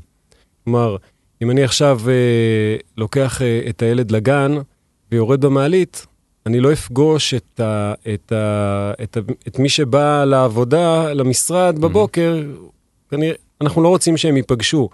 כלומר, 0.63 0.97
אם 1.41 1.51
אני 1.51 1.63
עכשיו 1.63 1.99
אה, 2.07 2.75
לוקח 2.97 3.41
אה, 3.41 3.61
את 3.69 3.81
הילד 3.81 4.11
לגן 4.11 4.55
ויורד 5.11 5.45
במעלית, 5.45 6.05
אני 6.45 6.59
לא 6.59 6.73
אפגוש 6.73 7.33
את, 7.33 7.59
ה, 7.59 7.93
את, 8.13 8.31
ה, 8.31 8.91
את, 9.03 9.17
ה, 9.17 9.19
את 9.47 9.59
מי 9.59 9.69
שבא 9.69 10.25
לעבודה, 10.25 11.13
למשרד 11.13 11.79
בבוקר, 11.79 12.41
mm-hmm. 12.41 13.11
כנראה, 13.11 13.35
אנחנו 13.61 13.83
לא 13.83 13.87
רוצים 13.87 14.17
שהם 14.17 14.37
ייפגשו. 14.37 14.89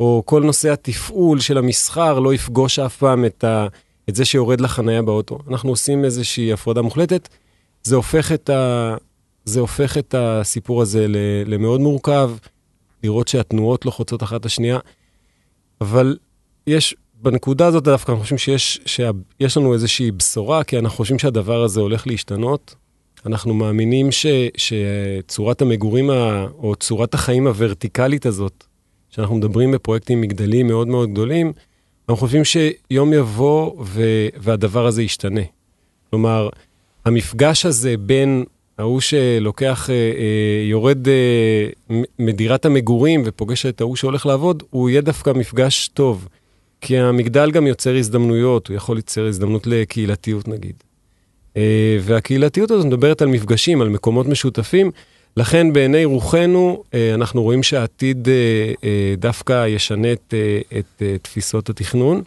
או 0.00 0.22
כל 0.26 0.42
נושא 0.42 0.72
התפעול 0.72 1.40
של 1.40 1.58
המסחר 1.58 2.18
לא 2.18 2.34
יפגוש 2.34 2.78
אף 2.78 2.96
פעם 2.96 3.24
את, 3.24 3.44
ה, 3.44 3.66
את 4.10 4.14
זה 4.14 4.24
שיורד 4.24 4.60
לחנייה 4.60 5.02
באוטו. 5.02 5.38
אנחנו 5.48 5.70
עושים 5.70 6.04
איזושהי 6.04 6.52
הפרדה 6.52 6.82
מוחלטת. 6.82 7.28
זה 7.82 7.96
הופך 7.96 8.32
את, 8.32 8.50
ה, 8.50 8.96
זה 9.44 9.60
הופך 9.60 9.98
את 9.98 10.14
הסיפור 10.18 10.82
הזה 10.82 11.06
למאוד 11.46 11.80
מורכב, 11.80 12.30
לראות 13.02 13.28
שהתנועות 13.28 13.86
לא 13.86 13.90
חוצות 13.90 14.22
אחת 14.22 14.40
את 14.40 14.46
השנייה. 14.46 14.78
אבל 15.80 16.16
יש, 16.66 16.94
בנקודה 17.14 17.66
הזאת 17.66 17.84
דווקא 17.84 18.10
אנחנו 18.10 18.22
חושבים 18.22 18.38
שיש, 18.38 18.80
שיש 18.86 19.56
לנו 19.56 19.74
איזושהי 19.74 20.10
בשורה, 20.10 20.64
כי 20.64 20.78
אנחנו 20.78 20.96
חושבים 20.96 21.18
שהדבר 21.18 21.62
הזה 21.62 21.80
הולך 21.80 22.06
להשתנות. 22.06 22.74
אנחנו 23.26 23.54
מאמינים 23.54 24.12
ש, 24.12 24.26
שצורת 24.56 25.62
המגורים, 25.62 26.10
ה, 26.10 26.46
או 26.58 26.74
צורת 26.76 27.14
החיים 27.14 27.46
הוורטיקלית 27.46 28.26
הזאת, 28.26 28.64
שאנחנו 29.10 29.34
מדברים 29.34 29.72
בפרויקטים 29.72 30.20
מגדלים 30.20 30.66
מאוד 30.66 30.88
מאוד 30.88 31.10
גדולים, 31.10 31.52
אנחנו 32.10 32.26
חושבים 32.26 32.44
שיום 32.44 33.12
יבוא 33.12 33.72
ו- 33.84 34.28
והדבר 34.36 34.86
הזה 34.86 35.02
ישתנה. 35.02 35.40
כלומר, 36.10 36.48
המפגש 37.04 37.66
הזה 37.66 37.96
בין 37.96 38.44
ההוא 38.78 39.00
שלוקח, 39.00 39.90
אה, 39.90 39.94
אה, 39.94 40.68
יורד 40.68 41.08
אה, 41.08 41.68
מדירת 42.18 42.64
המגורים 42.64 43.22
ופוגש 43.26 43.66
את 43.66 43.80
ההוא 43.80 43.96
שהולך 43.96 44.26
לעבוד, 44.26 44.62
הוא 44.70 44.90
יהיה 44.90 45.00
דווקא 45.00 45.30
מפגש 45.30 45.88
טוב. 45.88 46.28
כי 46.80 46.98
המגדל 46.98 47.50
גם 47.50 47.66
יוצר 47.66 47.96
הזדמנויות, 47.96 48.68
הוא 48.68 48.76
יכול 48.76 48.96
ליצר 48.96 49.26
הזדמנות 49.26 49.66
לקהילתיות 49.66 50.48
נגיד. 50.48 50.74
אה, 51.56 51.98
והקהילתיות 52.00 52.70
הזאת 52.70 52.86
מדברת 52.86 53.22
על 53.22 53.28
מפגשים, 53.28 53.80
על 53.80 53.88
מקומות 53.88 54.26
משותפים, 54.26 54.90
לכן 55.36 55.72
בעיני 55.72 56.04
רוחנו 56.04 56.82
אה, 56.94 57.14
אנחנו 57.14 57.42
רואים 57.42 57.62
שהעתיד 57.62 58.28
אה, 58.28 58.34
אה, 58.84 59.14
דווקא 59.18 59.66
ישנה 59.66 60.12
את, 60.12 60.34
את 60.78 61.02
תפיסות 61.22 61.70
התכנון. 61.70 62.22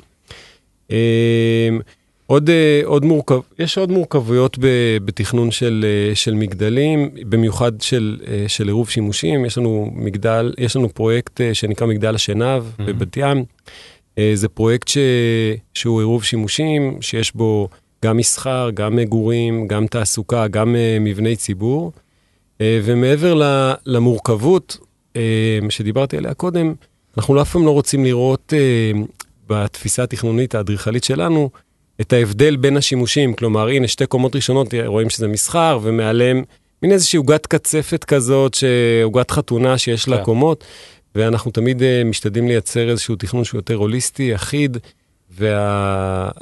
עוד, 2.28 2.50
עוד 2.84 3.06
מורכב, 3.06 3.40
יש 3.60 3.78
עוד 3.78 3.92
מורכבויות 3.92 4.58
בתכנון 5.06 5.52
של, 5.52 5.86
של 6.14 6.34
מגדלים, 6.34 7.10
במיוחד 7.30 7.82
של, 7.82 8.18
של 8.48 8.68
עירוב 8.68 8.90
שימושים. 8.90 9.46
יש 9.46 9.58
לנו 9.58 9.92
מגדל, 9.96 10.54
יש 10.58 10.76
לנו 10.76 10.90
פרויקט 10.90 11.42
שנקרא 11.54 11.88
מגדל 11.88 12.16
השנהב 12.16 12.64
mm-hmm. 12.64 12.84
בבת 12.84 13.18
ים. 13.18 13.44
זה 14.34 14.48
פרויקט 14.48 14.88
ש, 14.88 14.98
שהוא 15.74 16.00
עירוב 16.00 16.24
שימושים, 16.24 16.98
שיש 17.02 17.36
בו 17.36 17.70
גם 18.06 18.18
מסחר, 18.18 18.70
גם 18.74 18.96
מגורים, 18.96 19.68
גם 19.68 19.88
תעסוקה, 19.88 20.48
גם 20.48 20.76
מבני 21.00 21.36
ציבור. 21.36 21.92
אה, 22.62 22.80
ומעבר 22.84 23.42
למורכבות 23.86 24.78
אה, 25.16 25.60
שדיברתי 25.70 26.18
עליה 26.18 26.34
קודם, 26.34 26.74
אנחנו 27.18 27.42
אף 27.42 27.52
פעם 27.52 27.66
לא 27.66 27.72
רוצים 27.72 28.06
לראות 28.06 28.54
אה, 28.58 28.92
בתפיסה 29.48 30.04
התכנונית 30.04 30.56
האדריכלית 30.56 31.04
שלנו 31.04 31.50
את 32.02 32.14
ההבדל 32.14 32.56
בין 32.56 32.78
השימושים. 32.78 33.34
כלומר, 33.34 33.68
הנה, 33.68 33.88
שתי 33.88 34.06
קומות 34.06 34.36
ראשונות, 34.36 34.74
רואים 34.86 35.10
שזה 35.10 35.28
מסחר, 35.28 35.80
ומעליהם 35.82 36.44
מין 36.82 36.92
איזושהי 36.92 37.18
עוגת 37.18 37.48
קצפת 37.48 38.04
כזאת, 38.04 38.58
עוגת 39.04 39.32
חתונה 39.32 39.78
שיש 39.78 40.08
לה 40.08 40.18
כן. 40.18 40.24
קומות, 40.24 40.64
ואנחנו 41.16 41.52
תמיד 41.52 41.82
משתדלים 42.06 42.48
לייצר 42.48 42.90
איזשהו 42.90 43.16
תכנון 43.16 43.44
שהוא 43.44 43.58
יותר 43.58 43.76
הוליסטי, 43.76 44.36
אחיד. 44.36 44.78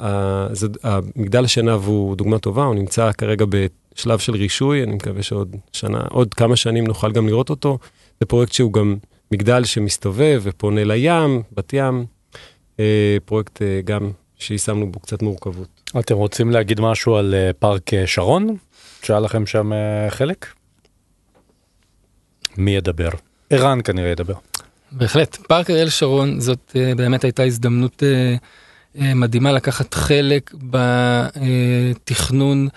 והמגדל 0.00 1.44
השנהב 1.44 1.86
הוא 1.86 2.16
דוגמה 2.16 2.38
טובה, 2.38 2.64
הוא 2.64 2.74
נמצא 2.74 3.12
כרגע 3.12 3.44
שלב 3.94 4.18
של 4.18 4.32
רישוי, 4.32 4.82
אני 4.82 4.94
מקווה 4.94 5.22
שעוד 5.22 5.56
שנה, 5.72 6.00
עוד 6.10 6.34
כמה 6.34 6.56
שנים 6.56 6.86
נוכל 6.86 7.12
גם 7.12 7.26
לראות 7.26 7.50
אותו. 7.50 7.78
זה 8.20 8.26
פרויקט 8.26 8.52
שהוא 8.52 8.72
גם 8.72 8.96
מגדל 9.32 9.64
שמסתובב 9.64 10.40
ופונה 10.42 10.84
לים, 10.84 11.42
בת 11.52 11.72
ים, 11.72 12.04
אה, 12.80 13.16
פרויקט 13.24 13.62
אה, 13.62 13.80
גם 13.84 14.10
שיישמנו 14.38 14.92
בו 14.92 15.00
קצת 15.00 15.22
מורכבות. 15.22 15.90
אתם 15.98 16.14
רוצים 16.14 16.50
להגיד 16.50 16.80
משהו 16.80 17.16
על 17.16 17.34
אה, 17.34 17.50
פארק 17.58 17.94
אה, 17.94 18.06
שרון? 18.06 18.56
שהיה 19.02 19.20
לכם 19.20 19.46
שם 19.46 19.72
אה, 19.72 20.10
חלק? 20.10 20.46
מי 22.56 22.76
ידבר? 22.76 23.08
ערן 23.50 23.78
כנראה 23.84 24.10
ידבר. 24.10 24.34
בהחלט. 24.92 25.36
פארק 25.36 25.70
אריאל 25.70 25.88
שרון 25.88 26.40
זאת 26.40 26.72
אה, 26.76 26.92
באמת 26.96 27.24
הייתה 27.24 27.42
הזדמנות 27.42 28.02
אה, 28.02 28.36
אה, 29.00 29.14
מדהימה 29.14 29.52
לקחת 29.52 29.94
חלק 29.94 30.54
בתכנון 32.02 32.68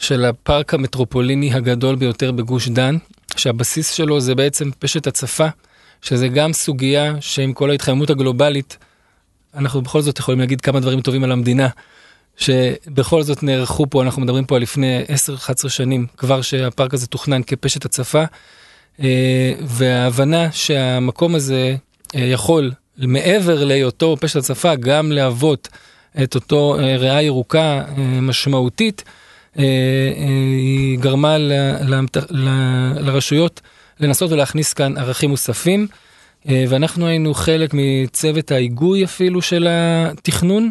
של 0.00 0.24
הפארק 0.24 0.74
המטרופוליני 0.74 1.54
הגדול 1.54 1.96
ביותר 1.96 2.32
בגוש 2.32 2.68
דן, 2.68 2.96
שהבסיס 3.36 3.90
שלו 3.90 4.20
זה 4.20 4.34
בעצם 4.34 4.70
פשט 4.78 5.06
הצפה, 5.06 5.46
שזה 6.02 6.28
גם 6.28 6.52
סוגיה 6.52 7.14
שעם 7.20 7.52
כל 7.52 7.70
ההתחממות 7.70 8.10
הגלובלית, 8.10 8.78
אנחנו 9.54 9.82
בכל 9.82 10.00
זאת 10.00 10.18
יכולים 10.18 10.40
להגיד 10.40 10.60
כמה 10.60 10.80
דברים 10.80 11.00
טובים 11.00 11.24
על 11.24 11.32
המדינה. 11.32 11.68
שבכל 12.36 13.22
זאת 13.22 13.42
נערכו 13.42 13.86
פה, 13.90 14.02
אנחנו 14.02 14.22
מדברים 14.22 14.44
פה 14.44 14.56
על 14.56 14.62
לפני 14.62 15.04
10-11 15.64 15.68
שנים, 15.68 16.06
כבר 16.16 16.42
שהפארק 16.42 16.94
הזה 16.94 17.06
תוכנן 17.06 17.42
כפשט 17.42 17.84
הצפה, 17.84 18.24
אה, 19.02 19.52
וההבנה 19.60 20.52
שהמקום 20.52 21.34
הזה 21.34 21.76
אה, 22.14 22.20
יכול, 22.20 22.72
מעבר 22.98 23.64
להיותו 23.64 24.16
פשט 24.20 24.36
הצפה, 24.36 24.74
גם 24.74 25.12
להוות 25.12 25.68
את 26.22 26.34
אותו 26.34 26.78
אה, 26.78 26.96
ריאה 26.96 27.22
ירוקה 27.22 27.84
משמעותית, 28.22 29.04
היא 29.56 30.98
גרמה 30.98 31.38
ל, 31.38 31.52
ל, 31.80 32.04
ל, 32.30 32.48
לרשויות 33.00 33.60
לנסות 34.00 34.32
ולהכניס 34.32 34.72
כאן 34.72 34.98
ערכים 34.98 35.30
מוספים, 35.30 35.86
ואנחנו 36.46 37.06
היינו 37.06 37.34
חלק 37.34 37.70
מצוות 37.74 38.50
ההיגוי 38.50 39.04
אפילו 39.04 39.42
של 39.42 39.68
התכנון. 39.70 40.70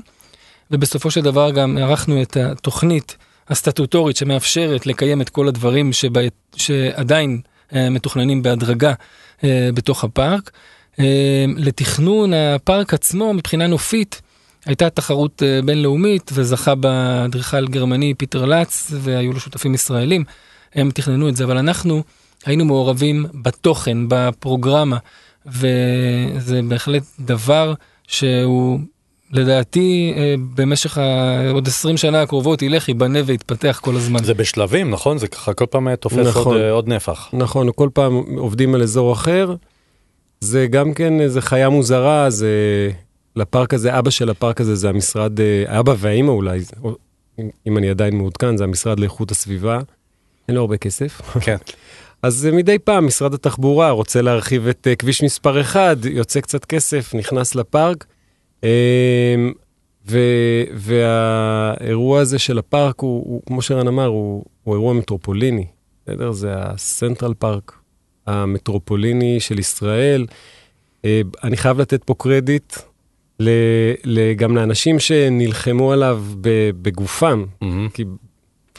ובסופו 0.71 1.11
של 1.11 1.21
דבר 1.21 1.51
גם 1.51 1.77
ערכנו 1.77 2.21
את 2.21 2.37
התוכנית 2.37 3.17
הסטטוטורית 3.49 4.17
שמאפשרת 4.17 4.85
לקיים 4.85 5.21
את 5.21 5.29
כל 5.29 5.47
הדברים 5.47 5.93
שבה, 5.93 6.21
שעדיין 6.55 7.41
אה, 7.75 7.89
מתוכננים 7.89 8.43
בהדרגה 8.43 8.93
אה, 9.43 9.69
בתוך 9.73 10.03
הפארק. 10.03 10.51
אה, 10.99 11.45
לתכנון 11.57 12.33
הפארק 12.33 12.93
עצמו 12.93 13.33
מבחינה 13.33 13.67
נופית 13.67 14.21
הייתה 14.69 14.89
תחרות 14.89 15.43
בינלאומית 15.65 16.32
וזכה 16.34 16.75
באדריכל 16.75 17.67
גרמני 17.67 18.13
פיטר 18.13 18.45
לץ 18.45 18.91
והיו 18.93 19.34
לו 19.34 19.39
שותפים 19.39 19.73
ישראלים, 19.73 20.23
הם 20.75 20.91
תכננו 20.93 21.29
את 21.29 21.36
זה, 21.36 21.43
אבל 21.43 21.58
אנחנו 21.58 22.03
היינו 22.45 22.65
מעורבים 22.65 23.25
בתוכן, 23.34 23.97
בפרוגרמה, 24.08 24.97
וזה 25.45 26.62
בהחלט 26.67 27.03
דבר 27.19 27.73
שהוא 28.08 28.79
לדעתי 29.32 30.13
אה, 30.17 30.36
במשך 30.55 30.97
עוד 31.53 31.67
20 31.67 31.97
שנה 31.97 32.21
הקרובות 32.21 32.62
ילך, 32.62 32.88
ייבנה 32.88 33.19
ויתפתח 33.25 33.79
כל 33.84 33.95
הזמן. 33.95 34.23
זה 34.23 34.34
בשלבים, 34.34 34.91
נכון? 34.91 35.17
זה 35.17 35.27
ככה 35.27 35.53
כל 35.53 35.65
פעם 35.69 35.95
תופס 35.95 36.17
נכון, 36.17 36.53
עוד, 36.53 36.62
אה, 36.62 36.71
עוד 36.71 36.88
נפח. 36.88 37.29
נכון, 37.34 37.69
כל 37.75 37.89
פעם 37.93 38.13
עובדים 38.38 38.75
על 38.75 38.82
אזור 38.82 39.13
אחר. 39.13 39.55
זה 40.41 40.67
גם 40.67 40.93
כן 40.93 41.21
איזה 41.21 41.41
חיה 41.41 41.69
מוזרה, 41.69 42.29
זה 42.29 42.49
לפארק 43.35 43.73
הזה, 43.73 43.99
אבא 43.99 44.09
של 44.09 44.29
הפארק 44.29 44.61
הזה 44.61 44.75
זה 44.75 44.89
המשרד, 44.89 45.39
אה, 45.39 45.79
אבא 45.79 45.93
והאימא 45.97 46.31
אולי, 46.31 46.59
אם 47.67 47.77
אני 47.77 47.89
עדיין 47.89 48.15
מעודכן, 48.15 48.57
זה 48.57 48.63
המשרד 48.63 48.99
לאיכות 48.99 49.31
הסביבה. 49.31 49.79
אין 50.47 50.55
לו 50.55 50.61
הרבה 50.61 50.77
כסף. 50.77 51.21
כן. 51.41 51.57
אז 52.23 52.49
מדי 52.53 52.79
פעם 52.79 53.07
משרד 53.07 53.33
התחבורה 53.33 53.91
רוצה 53.91 54.21
להרחיב 54.21 54.67
את 54.67 54.87
כביש 54.99 55.23
מספר 55.23 55.61
1, 55.61 55.97
יוצא 56.05 56.41
קצת 56.41 56.65
כסף, 56.65 57.15
נכנס 57.15 57.55
לפארק. 57.55 58.05
אמ, 58.63 58.69
ו, 60.07 60.19
והאירוע 60.73 62.19
הזה 62.19 62.39
של 62.39 62.59
הפארק 62.59 62.99
הוא, 62.99 63.23
הוא 63.25 63.41
כמו 63.45 63.61
שרן 63.61 63.87
אמר, 63.87 64.05
הוא, 64.05 64.43
הוא 64.63 64.75
אירוע 64.75 64.93
מטרופוליני, 64.93 65.65
בסדר? 66.03 66.31
זה 66.31 66.53
הסנטרל 66.53 67.33
פארק 67.33 67.79
המטרופוליני 68.27 69.39
של 69.39 69.59
ישראל. 69.59 70.25
אה, 71.05 71.21
אני 71.43 71.57
חייב 71.57 71.81
לתת 71.81 72.03
פה 72.03 72.15
קרדיט 72.17 72.73
גם 74.36 74.56
לאנשים 74.56 74.99
שנלחמו 74.99 75.91
עליו 75.91 76.23
בגופם. 76.82 77.45
כי 77.93 78.04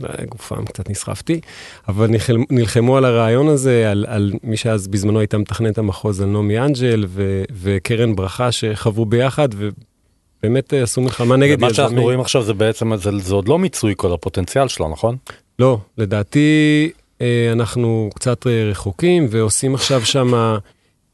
אה, 0.04 0.24
גופם 0.28 0.64
קצת 0.64 0.90
נסחפתי, 0.90 1.40
אבל 1.88 2.10
נלחמו, 2.50 2.96
על 2.96 3.04
הרעיון 3.04 3.48
הזה, 3.48 3.90
על, 3.90 4.04
על 4.08 4.32
מי 4.42 4.56
שאז 4.56 4.88
בזמנו 4.88 5.18
הייתה 5.18 5.38
מתכננת 5.38 5.78
המחוז, 5.78 6.20
על 6.20 6.28
נעמי 6.28 6.58
אנג'ל 6.58 7.04
ו, 7.08 7.42
וקרן 7.52 8.16
ברכה 8.16 8.52
שחברו 8.52 9.06
ביחד, 9.06 9.48
ובאמת 9.56 10.74
אה, 10.74 10.82
עשו 10.82 11.00
מלחמה 11.00 11.36
נגד 11.36 11.52
יזמים. 11.52 11.64
ומה 11.64 11.74
שאנחנו 11.74 12.02
רואים 12.02 12.20
עכשיו 12.20 12.42
זה 12.42 12.54
בעצם, 12.54 12.96
זה, 12.96 13.10
זה 13.18 13.34
עוד 13.34 13.48
לא 13.48 13.58
מיצוי 13.58 13.94
כל 13.96 14.12
הפוטנציאל 14.12 14.68
שלו, 14.68 14.88
נכון? 14.88 15.16
לא, 15.58 15.78
לדעתי 15.98 16.90
אה, 17.20 17.50
אנחנו 17.52 18.10
קצת 18.14 18.46
רחוקים 18.46 19.26
ועושים 19.30 19.74
עכשיו 19.74 20.04
שם, 20.04 20.56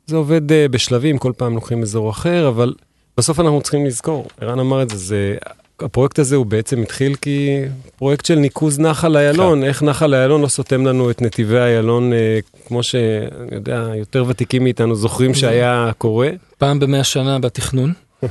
זה 0.07 0.17
עובד 0.17 0.41
בשלבים, 0.71 1.19
כל 1.19 1.33
פעם 1.37 1.55
לוקחים 1.55 1.83
אזור 1.83 2.11
אחר, 2.11 2.49
אבל 2.49 2.75
בסוף 3.19 3.41
אנחנו 3.41 3.61
צריכים 3.63 3.87
לזכור, 3.87 4.27
ערן 4.41 4.59
אמר 4.59 4.83
את 4.83 4.91
זה, 4.91 4.97
זה 4.97 5.37
הפרויקט 5.81 6.19
הזה 6.19 6.37
הוא 6.37 6.47
בעצם 6.47 6.83
התחיל 6.83 7.15
כי 7.15 7.61
פרויקט 7.97 8.25
של 8.25 8.35
ניקוז 8.35 8.79
נחל 8.79 9.17
איילון, 9.17 9.61
כן. 9.61 9.69
איך 9.69 9.83
נחל 9.83 10.15
איילון 10.15 10.43
לא 10.43 10.49
סותם 10.49 10.87
לנו 10.87 11.11
את 11.11 11.23
נתיבי 11.23 11.59
איילון, 11.59 12.13
אה, 12.13 12.39
כמו 12.67 12.83
שאני 12.83 13.55
יודע, 13.55 13.91
יותר 13.95 14.25
ותיקים 14.29 14.65
מאיתנו 14.65 14.95
זוכרים 14.95 15.33
כן. 15.33 15.39
שהיה 15.39 15.91
קורה. 15.99 16.31
פעם 16.59 16.79
במאה 16.79 17.05
שנה 17.05 17.39
בתכנון. 17.39 17.93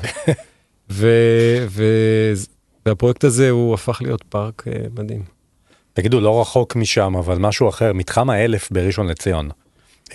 ו, 0.90 1.08
ו, 1.70 1.84
והפרויקט 2.86 3.24
הזה 3.24 3.50
הוא 3.50 3.74
הפך 3.74 4.02
להיות 4.02 4.24
פארק 4.30 4.64
אה, 4.68 4.74
מדהים. 4.98 5.24
תגידו, 5.94 6.22
לא 6.22 6.42
רחוק 6.42 6.76
משם, 6.76 7.16
אבל 7.16 7.38
משהו 7.38 7.70
אחר, 7.70 7.94
מתחם 7.94 8.30
האלף 8.30 8.72
בראשון 8.72 9.08
לציון. 9.08 9.50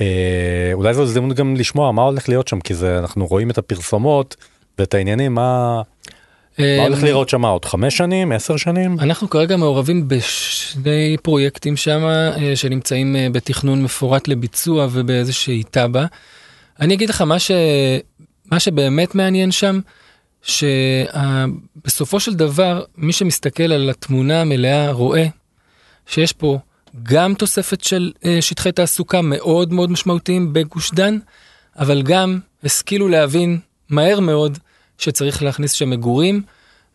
אה, 0.01 0.71
אולי 0.73 0.95
זו 0.95 1.03
הזדמנות 1.03 1.37
גם 1.37 1.57
לשמוע 1.57 1.93
מה 1.93 2.03
הולך 2.03 2.29
להיות 2.29 2.49
שם, 2.49 2.61
כי 2.61 2.75
זה, 2.75 2.99
אנחנו 2.99 3.27
רואים 3.27 3.51
את 3.51 3.59
הפרסומות 3.59 4.37
ואת 4.81 4.95
העניינים, 4.95 5.35
מה... 5.35 5.83
מה 6.59 6.83
הולך 6.83 6.99
אמ, 6.99 7.05
לראות 7.05 7.29
שם 7.29 7.45
עוד 7.45 7.65
חמש 7.65 7.97
שנים? 7.97 8.33
עשר 8.33 8.57
שנים? 8.57 9.01
אנחנו 9.01 9.31
כרגע 9.31 9.57
מעורבים 9.57 10.09
בשני 10.09 11.17
פרויקטים 11.23 11.77
שם 11.77 12.01
אה, 12.05 12.57
שנמצאים 12.57 13.17
אה, 13.17 13.27
בתכנון 13.33 13.83
מפורט 13.83 14.29
לביצוע 14.29 14.87
ובאיזושהי 14.91 15.63
תב"ע. 15.71 16.05
אני 16.81 16.95
אגיד 16.95 17.09
לך 17.11 17.21
מה 17.21 17.39
ש... 17.39 17.51
מה 18.51 18.61
שבאמת 18.61 19.15
מעניין 19.15 19.51
שם 19.51 19.81
שבסופו 20.43 22.21
של 22.21 22.35
דבר 22.35 22.83
מי 22.97 23.13
שמסתכל 23.13 23.73
על 23.73 23.91
התמונה 23.91 24.41
המלאה 24.41 24.93
רואה 24.93 25.27
שיש 26.07 26.33
פה 26.33 26.59
גם 27.03 27.35
תוספת 27.35 27.85
של 27.85 28.13
אה, 28.25 28.39
שטחי 28.41 28.73
תעסוקה 28.73 29.23
מאוד 29.23 29.73
מאוד 29.73 29.91
משמעותיים 29.91 30.53
בגוש 30.53 30.91
דן 30.95 31.19
אבל 31.79 32.03
גם 32.03 32.39
השכילו 32.65 33.09
להבין 33.09 33.59
מהר 33.89 34.21
מאוד 34.21 34.59
שצריך 35.01 35.43
להכניס 35.43 35.73
שם 35.73 35.91
מגורים, 35.91 36.43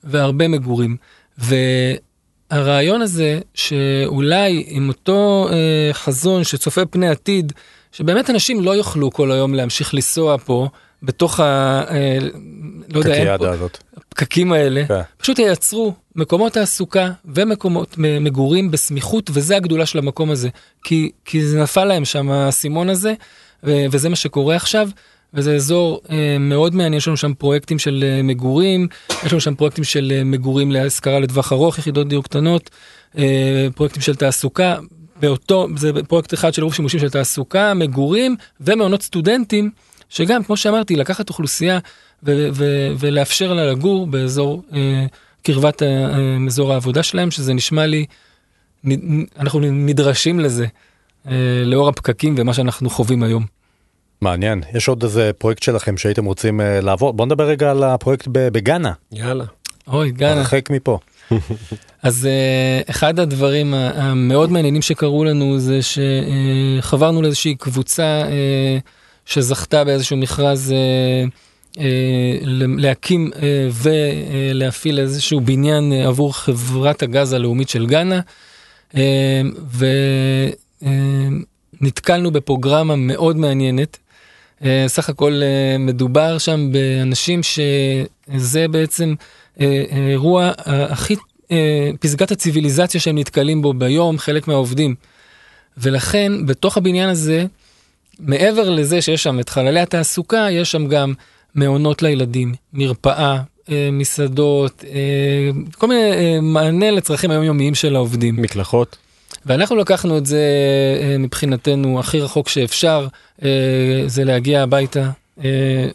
והרבה 0.04 0.48
מגורים. 0.48 0.98
והרעיון 1.38 3.02
הזה, 3.02 3.40
שאולי 3.54 4.64
עם 4.68 4.88
אותו 4.88 5.48
אה, 5.52 5.90
חזון 5.94 6.44
שצופה 6.44 6.86
פני 6.86 7.10
עתיד, 7.10 7.54
שבאמת 7.92 8.30
אנשים 8.30 8.64
לא 8.64 8.72
יוכלו 8.72 9.12
כל 9.12 9.32
היום 9.32 9.54
להמשיך 9.54 9.94
לנסוע 9.94 10.38
פה, 10.38 10.68
בתוך 11.04 11.40
ה... 11.40 11.44
אה, 11.90 12.18
לא 12.90 13.00
יודע, 13.00 13.14
אין 13.14 13.38
פה, 13.38 13.46
הפקקים 13.98 14.54
האלה, 14.54 14.86
כן. 14.88 15.02
פשוט 15.18 15.40
ייצרו 15.40 15.94
מקומות 16.16 16.54
תעסוקה 16.54 17.12
ומקומות 17.26 17.96
מגורים 17.98 18.72
בסמיכות, 18.72 19.30
וזה 19.34 19.56
הגדולה 19.56 19.86
של 19.86 20.00
המקום 20.00 20.32
הזה. 20.32 20.50
כי, 20.84 21.12
כי 21.26 21.46
זה 21.46 21.62
נפל 21.62 21.86
להם 21.86 22.06
שם 22.06 22.32
האסימון 22.32 22.90
הזה, 22.90 23.14
וזה 23.64 24.10
מה 24.10 24.16
שקורה 24.16 24.56
עכשיו. 24.56 24.90
וזה 25.36 25.56
אזור 25.56 26.02
אה, 26.10 26.38
מאוד 26.40 26.76
מעניין, 26.76 26.94
יש 26.94 27.08
לנו 27.08 27.18
שם 27.18 27.34
פרויקטים 27.34 27.80
של 27.80 28.04
אה, 28.08 28.22
מגורים, 28.24 28.88
יש 29.26 29.32
לנו 29.32 29.42
שם 29.42 29.56
פרויקטים 29.56 29.84
של 29.84 30.12
אה, 30.16 30.24
מגורים 30.24 30.72
להשכרה 30.72 31.20
לטווח 31.20 31.54
ארוך, 31.54 31.78
יחידות 31.78 32.08
דיור 32.08 32.24
קטנות, 32.24 32.70
אה, 33.18 33.68
פרויקטים 33.76 34.02
של 34.02 34.16
תעסוקה, 34.16 34.78
באותו, 35.20 35.68
זה 35.76 35.92
פרויקט 36.08 36.34
אחד 36.34 36.54
של 36.54 36.62
עירוב 36.62 36.74
שימושים 36.74 37.00
של 37.00 37.10
תעסוקה, 37.10 37.74
מגורים 37.74 38.36
ומעונות 38.62 39.02
סטודנטים, 39.02 39.72
שגם, 40.10 40.44
כמו 40.44 40.58
שאמרתי, 40.58 40.96
לקחת 40.96 41.30
אוכלוסייה 41.30 41.80
ו- 42.24 42.48
ו- 42.54 42.92
ולאפשר 43.00 43.54
לה 43.54 43.72
לגור 43.72 44.08
באזור 44.08 44.64
אה, 44.74 45.06
קרבת 45.44 45.84
אה, 45.84 46.38
אזור 46.48 46.74
העבודה 46.74 47.04
שלהם, 47.04 47.32
שזה 47.32 47.54
נשמע 47.54 47.86
לי, 47.86 48.06
נ, 48.86 49.24
אנחנו 49.40 49.60
נדרשים 49.60 50.40
לזה, 50.40 50.66
אה, 51.28 51.64
לאור 51.66 51.90
הפקקים 51.90 52.36
ומה 52.38 52.54
שאנחנו 52.54 52.90
חווים 52.90 53.24
היום. 53.24 53.46
מעניין. 54.26 54.62
יש 54.74 54.88
עוד 54.88 55.04
איזה 55.04 55.32
פרויקט 55.38 55.64
שלכם 55.64 55.98
שהייתם 55.98 56.26
רוצים 56.26 56.60
uh, 56.60 56.64
לעבור? 56.86 57.14
בוא 57.14 57.26
נדבר 57.26 57.48
רגע 57.48 57.72
על 57.72 57.84
הפרויקט 57.84 58.28
בגאנה. 58.32 58.92
יאללה. 59.12 59.46
אוי 59.88 60.12
גאנה. 60.12 60.40
הרחק 60.40 60.70
מפה. 60.70 61.00
אז 62.04 62.28
uh, 62.28 62.90
אחד 62.90 63.20
הדברים 63.20 63.74
המאוד 63.74 64.52
מעניינים 64.52 64.82
שקרו 64.82 65.24
לנו 65.24 65.60
זה 65.60 65.80
שחברנו 65.82 67.20
uh, 67.20 67.22
לאיזושהי 67.22 67.56
קבוצה 67.56 68.24
uh, 68.24 68.32
שזכתה 69.26 69.84
באיזשהו 69.84 70.18
מכרז 70.18 70.74
uh, 70.74 71.76
uh, 71.76 71.80
להקים 72.78 73.32
uh, 73.34 73.38
ולהפעיל 73.72 75.00
איזשהו 75.00 75.42
בניין 75.42 75.92
uh, 75.92 76.08
עבור 76.08 76.36
חברת 76.36 77.04
הגז 77.04 77.34
הלאומית 77.34 77.70
של 77.70 77.86
גאנה. 77.86 78.20
Uh, 78.92 78.98
ונתקלנו 81.82 82.32
בפרוגרמה 82.32 82.96
מאוד 82.96 83.38
מעניינת 83.38 83.98
אה, 83.98 84.05
סך 84.88 85.10
הכל 85.10 85.42
אה, 85.44 85.78
מדובר 85.78 86.38
שם 86.38 86.72
באנשים 86.72 87.42
שזה 87.44 88.68
בעצם 88.68 89.14
אה, 89.62 89.84
אירוע 90.10 90.52
הכי, 90.66 91.16
פסגת 92.00 92.32
הציוויליזציה 92.32 93.02
שהם 93.02 93.18
נתקלים 93.18 93.62
בו 93.62 93.74
ביום, 93.74 94.18
חלק 94.18 94.48
מהעובדים. 94.48 94.96
ולכן 95.78 96.46
בתוך 96.46 96.78
הבניין 96.78 97.10
הזה, 97.10 97.46
מעבר 98.20 98.70
לזה 98.70 99.02
שיש 99.02 99.24
שם 99.24 99.40
את 99.40 99.50
חללי 99.50 99.80
התעסוקה, 99.80 100.48
יש 100.52 100.72
שם 100.72 100.88
גם 100.88 101.14
מעונות 101.56 102.02
לילדים, 102.02 102.54
מרפאה, 102.74 103.42
מסעדות, 103.92 104.84
כל 105.78 105.88
מיני 105.88 106.40
מענה 106.42 106.92
לצרכים 106.92 107.32
היומיומיים 107.32 107.76
של 107.76 107.96
העובדים. 107.96 108.36
מקלחות. 108.42 108.98
ואנחנו 109.46 109.76
לקחנו 109.76 110.18
את 110.18 110.26
זה 110.26 110.42
אה, 111.02 111.18
מבחינתנו 111.18 112.00
הכי 112.00 112.20
רחוק 112.20 112.50
שאפשר, 112.50 113.08
אה, 113.44 113.50
זה 114.08 114.24
להגיע 114.24 114.64
הביתה 114.64 115.10
אה, 115.44 115.88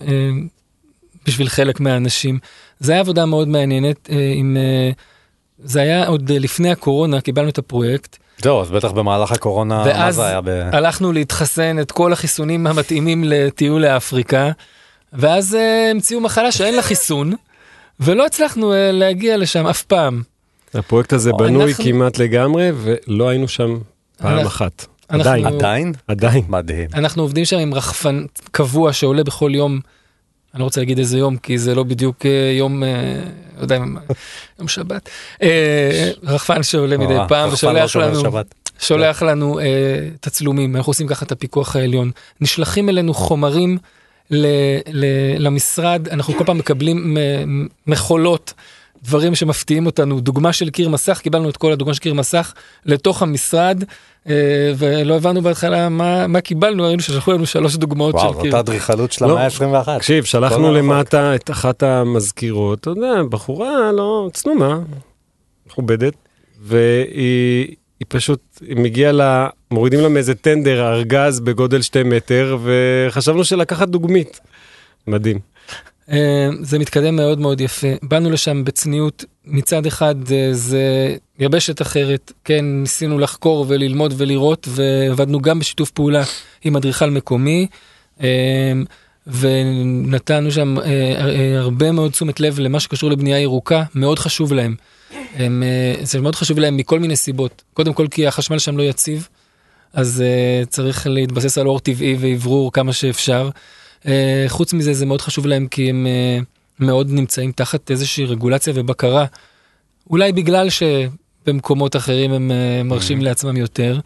בשביל 1.26 1.48
חלק 1.48 1.80
מהאנשים. 1.80 2.38
זה 2.78 2.92
היה 2.92 3.00
עבודה 3.00 3.26
מאוד 3.26 3.48
מעניינת, 3.48 4.10
עם, 4.34 4.56
זה 5.58 5.80
היה 5.80 6.06
עוד 6.06 6.32
לפני 6.32 6.70
הקורונה, 6.70 7.20
קיבלנו 7.20 7.48
את 7.48 7.58
הפרויקט. 7.58 8.16
זהו, 8.38 8.60
אז 8.60 8.70
בטח 8.70 8.90
במהלך 8.90 9.32
הקורונה, 9.32 9.84
מה 9.84 10.12
זה 10.12 10.26
היה? 10.26 10.40
ב... 10.40 10.46
ואז 10.46 10.74
הלכנו 10.74 11.12
להתחסן 11.12 11.78
את 11.78 11.92
כל 11.92 12.12
החיסונים 12.12 12.66
המתאימים 12.66 13.24
לטיול 13.24 13.82
לאפריקה, 13.82 14.50
ואז 15.12 15.56
המציאו 15.90 16.20
מחלה 16.20 16.52
שאין 16.52 16.74
לה 16.74 16.82
חיסון, 16.82 17.32
ולא 18.00 18.26
הצלחנו 18.26 18.72
להגיע 18.92 19.36
לשם 19.36 19.66
אף 19.66 19.82
פעם. 19.82 20.22
הפרויקט 20.74 21.12
הזה 21.12 21.32
בנוי 21.32 21.70
אנחנו... 21.70 21.84
כמעט 21.84 22.18
לגמרי, 22.18 22.70
ולא 22.76 23.28
היינו 23.28 23.48
שם 23.48 23.78
פעם 24.18 24.32
אנחנו... 24.32 24.48
אחת. 24.48 24.86
אנחנו... 25.10 25.30
עדיין. 25.30 25.46
עדיין? 25.46 25.92
עדיין. 26.08 26.44
מדהים. 26.48 26.88
אנחנו 26.94 27.22
עובדים 27.22 27.44
שם 27.44 27.58
עם 27.58 27.74
רחפן 27.74 28.24
קבוע 28.50 28.92
שעולה 28.92 29.24
בכל 29.24 29.50
יום, 29.54 29.80
אני 30.54 30.60
לא 30.60 30.64
רוצה 30.64 30.80
להגיד 30.80 30.98
איזה 30.98 31.18
יום, 31.18 31.36
כי 31.36 31.58
זה 31.58 31.74
לא 31.74 31.82
בדיוק 31.82 32.26
אה, 32.26 32.52
יום, 32.58 32.82
אה, 32.82 32.88
לא 33.56 33.62
יודע, 33.62 33.78
יום 34.58 34.68
שבת. 34.68 35.08
אה, 35.42 36.10
רחפן 36.22 36.62
שעולה 36.62 36.96
מדי 36.96 37.16
פעם 37.28 37.48
לא 37.48 37.54
ושולח 37.54 37.96
לנו... 37.96 38.22
שולח 38.82 39.22
לנו 39.22 39.60
uh, 39.60 39.62
תצלומים, 40.20 40.76
אנחנו 40.76 40.90
עושים 40.90 41.06
ככה 41.06 41.26
את 41.26 41.32
הפיקוח 41.32 41.76
העליון. 41.76 42.10
נשלחים 42.40 42.88
אלינו 42.88 43.14
חומרים 43.14 43.78
ל, 44.30 44.46
ל, 44.88 45.04
למשרד, 45.38 46.08
אנחנו 46.08 46.34
כל 46.34 46.44
פעם 46.44 46.58
מקבלים 46.58 47.16
מכולות 47.86 48.52
דברים 49.02 49.34
שמפתיעים 49.34 49.86
אותנו, 49.86 50.20
דוגמה 50.20 50.52
של 50.52 50.70
קיר 50.70 50.88
מסך, 50.88 51.18
קיבלנו 51.18 51.50
את 51.50 51.56
כל 51.56 51.72
הדוגמה 51.72 51.94
של 51.94 52.00
קיר 52.00 52.14
מסך 52.14 52.52
לתוך 52.86 53.22
המשרד, 53.22 53.84
אה, 54.28 54.34
ולא 54.76 55.16
הבנו 55.16 55.42
בהתחלה 55.42 55.88
מה, 55.88 56.26
מה 56.26 56.40
קיבלנו, 56.40 56.82
ראינו 56.82 57.02
ששלחו 57.02 57.32
לנו 57.32 57.46
שלוש 57.46 57.76
דוגמאות 57.76 58.14
וואו, 58.14 58.24
של 58.24 58.32
קיר. 58.32 58.38
וואו, 58.38 58.46
אותה 58.46 58.60
אדריכלות 58.60 59.12
של 59.12 59.24
המאה 59.24 59.44
ה-21. 59.44 59.98
תקשיב, 59.98 60.24
שלחנו 60.24 60.74
למטה 60.74 61.34
את 61.34 61.50
אחת 61.50 61.82
המזכירות, 61.82 62.78
אתה 62.78 62.90
יודע, 62.90 63.22
בחורה 63.30 63.92
לא 63.92 64.30
צנומה, 64.32 64.78
מכובדת, 65.66 66.14
והיא 66.60 67.76
היא 68.00 68.06
פשוט, 68.08 68.40
היא 68.60 68.76
מגיעה 68.76 69.12
לה, 69.12 69.48
מורידים 69.70 70.00
לה 70.00 70.08
מאיזה 70.08 70.34
טנדר 70.34 70.92
ארגז 70.92 71.40
בגודל 71.40 71.82
שתי 71.82 72.02
מטר, 72.02 72.58
וחשבנו 72.62 73.44
שלקחת 73.44 73.88
דוגמית. 73.88 74.40
מדהים. 75.06 75.38
אה, 76.10 76.48
זה 76.60 76.78
מתקדם 76.78 77.16
מאוד 77.16 77.40
מאוד 77.40 77.60
יפה. 77.60 77.88
באנו 78.02 78.30
לשם 78.30 78.64
בצניעות, 78.64 79.24
מצד 79.44 79.86
אחד 79.86 80.14
אה, 80.32 80.48
זה 80.52 81.16
יבשת 81.38 81.82
אחרת, 81.82 82.32
כן, 82.44 82.64
ניסינו 82.64 83.18
לחקור 83.18 83.64
וללמוד 83.68 84.14
ולראות, 84.16 84.68
ועבדנו 84.70 85.40
גם 85.40 85.58
בשיתוף 85.58 85.90
פעולה 85.90 86.22
עם 86.64 86.76
אדריכל 86.76 87.10
מקומי, 87.10 87.66
אה, 88.22 88.72
ונתנו 89.26 90.50
שם 90.50 90.76
הרבה 91.58 91.92
מאוד 91.92 92.10
תשומת 92.10 92.40
לב 92.40 92.58
למה 92.58 92.80
שקשור 92.80 93.10
לבנייה 93.10 93.40
ירוקה, 93.40 93.82
מאוד 93.94 94.18
חשוב 94.18 94.52
להם. 94.52 94.74
הם, 95.34 95.62
זה 96.02 96.20
מאוד 96.20 96.34
חשוב 96.34 96.58
להם 96.58 96.76
מכל 96.76 97.00
מיני 97.00 97.16
סיבות. 97.16 97.62
קודם 97.74 97.92
כל 97.92 98.06
כי 98.10 98.26
החשמל 98.26 98.58
שם 98.58 98.76
לא 98.78 98.82
יציב, 98.82 99.28
אז 99.92 100.24
צריך 100.68 101.06
להתבסס 101.10 101.58
על 101.58 101.66
אור 101.66 101.80
טבעי 101.80 102.16
ואוורור 102.20 102.72
כמה 102.72 102.92
שאפשר. 102.92 103.50
אה, 104.06 104.44
חוץ 104.48 104.72
מזה 104.72 104.94
זה 104.94 105.06
מאוד 105.06 105.20
חשוב 105.20 105.46
להם 105.46 105.66
כי 105.66 105.90
הם 105.90 106.06
אה, 106.06 106.38
מאוד 106.80 107.10
נמצאים 107.10 107.52
תחת 107.52 107.90
איזושהי 107.90 108.24
רגולציה 108.24 108.72
ובקרה. 108.76 109.26
אולי 110.10 110.32
בגלל 110.32 110.68
שבמקומות 110.70 111.96
אחרים 111.96 112.32
הם 112.32 112.50
אה, 112.50 112.82
מרשים 112.82 113.20
mm-hmm. 113.20 113.24
לעצמם 113.24 113.56
יותר. 113.56 113.98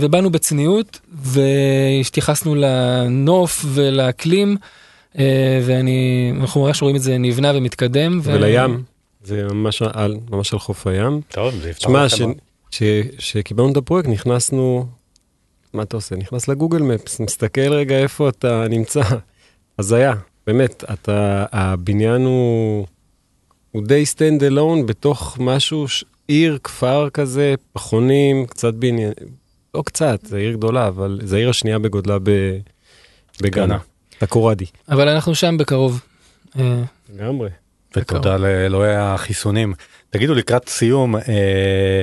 ובאנו 0.00 0.30
בצניעות 0.30 1.00
והתייחסנו 1.12 2.54
לנוף 2.54 3.64
ולאקלים 3.68 4.56
ואני 5.62 6.32
אנחנו 6.40 6.64
ממש 6.64 6.82
רואים 6.82 6.96
את 6.96 7.02
זה 7.02 7.18
נבנה 7.18 7.52
ומתקדם. 7.54 8.20
ולים. 8.22 8.82
זה 9.24 9.44
ממש 9.50 9.82
על, 9.82 10.16
ממש 10.30 10.52
על 10.52 10.58
חוף 10.58 10.86
הים. 10.86 11.20
טוב, 11.28 11.54
זה 11.62 11.70
יפתח 11.70 11.88
לכם. 11.90 12.32
כשקיבלנו 13.18 13.72
את 13.72 13.76
הפרויקט 13.76 14.08
נכנסנו 14.08 14.86
מה 15.74 15.82
אתה 15.82 15.96
עושה? 15.96 16.16
נכנס 16.16 16.48
ל 16.48 16.53
Google 16.53 16.82
Maps, 16.82 17.20
מסתכל 17.20 17.72
רגע 17.72 17.98
איפה 17.98 18.28
אתה 18.28 18.66
נמצא. 18.68 19.02
הזיה, 19.78 20.12
באמת, 20.46 20.84
אתה, 20.92 21.44
הבניין 21.52 22.24
הוא, 22.24 22.86
הוא 23.72 23.82
די 23.86 24.06
stand 24.06 24.44
alone 24.44 24.86
בתוך 24.86 25.36
משהו, 25.40 25.88
ש... 25.88 26.04
עיר, 26.28 26.58
כפר 26.64 27.10
כזה, 27.10 27.54
פחונים, 27.72 28.46
קצת 28.46 28.74
בניין, 28.74 29.12
לא 29.74 29.82
קצת, 29.86 30.26
זה 30.26 30.36
עיר 30.36 30.52
גדולה, 30.52 30.88
אבל 30.88 31.20
זה 31.22 31.36
העיר 31.36 31.50
השנייה 31.50 31.78
בגודלה 31.78 32.18
ב... 32.22 32.30
בגאנה, 33.40 33.78
טקורדי. 34.18 34.64
אבל 34.88 35.08
אנחנו 35.08 35.34
שם 35.34 35.56
בקרוב. 35.58 36.00
אה, 36.58 36.82
לגמרי. 37.14 37.48
ותודה 37.96 38.36
לאלוהי 38.36 38.96
החיסונים. 38.96 39.74
תגידו 40.10 40.34
לקראת 40.34 40.68
סיום, 40.68 41.16
אה, 41.16 42.02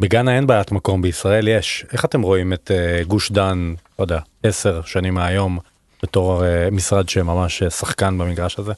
בגאנה 0.00 0.36
אין 0.36 0.46
בעיית 0.46 0.72
מקום, 0.72 1.02
בישראל 1.02 1.48
יש. 1.48 1.84
איך 1.92 2.04
אתם 2.04 2.22
רואים 2.22 2.52
את 2.52 2.70
uh, 2.70 3.08
גוש 3.08 3.32
דן, 3.32 3.74
לא 3.98 4.04
יודע, 4.04 4.18
עשר 4.42 4.80
שנים 4.84 5.14
מהיום, 5.14 5.58
בתור 6.02 6.42
uh, 6.42 6.74
משרד 6.74 7.08
שממש 7.08 7.62
uh, 7.62 7.70
שחקן 7.70 8.18
במגרש 8.18 8.58
הזה? 8.58 8.72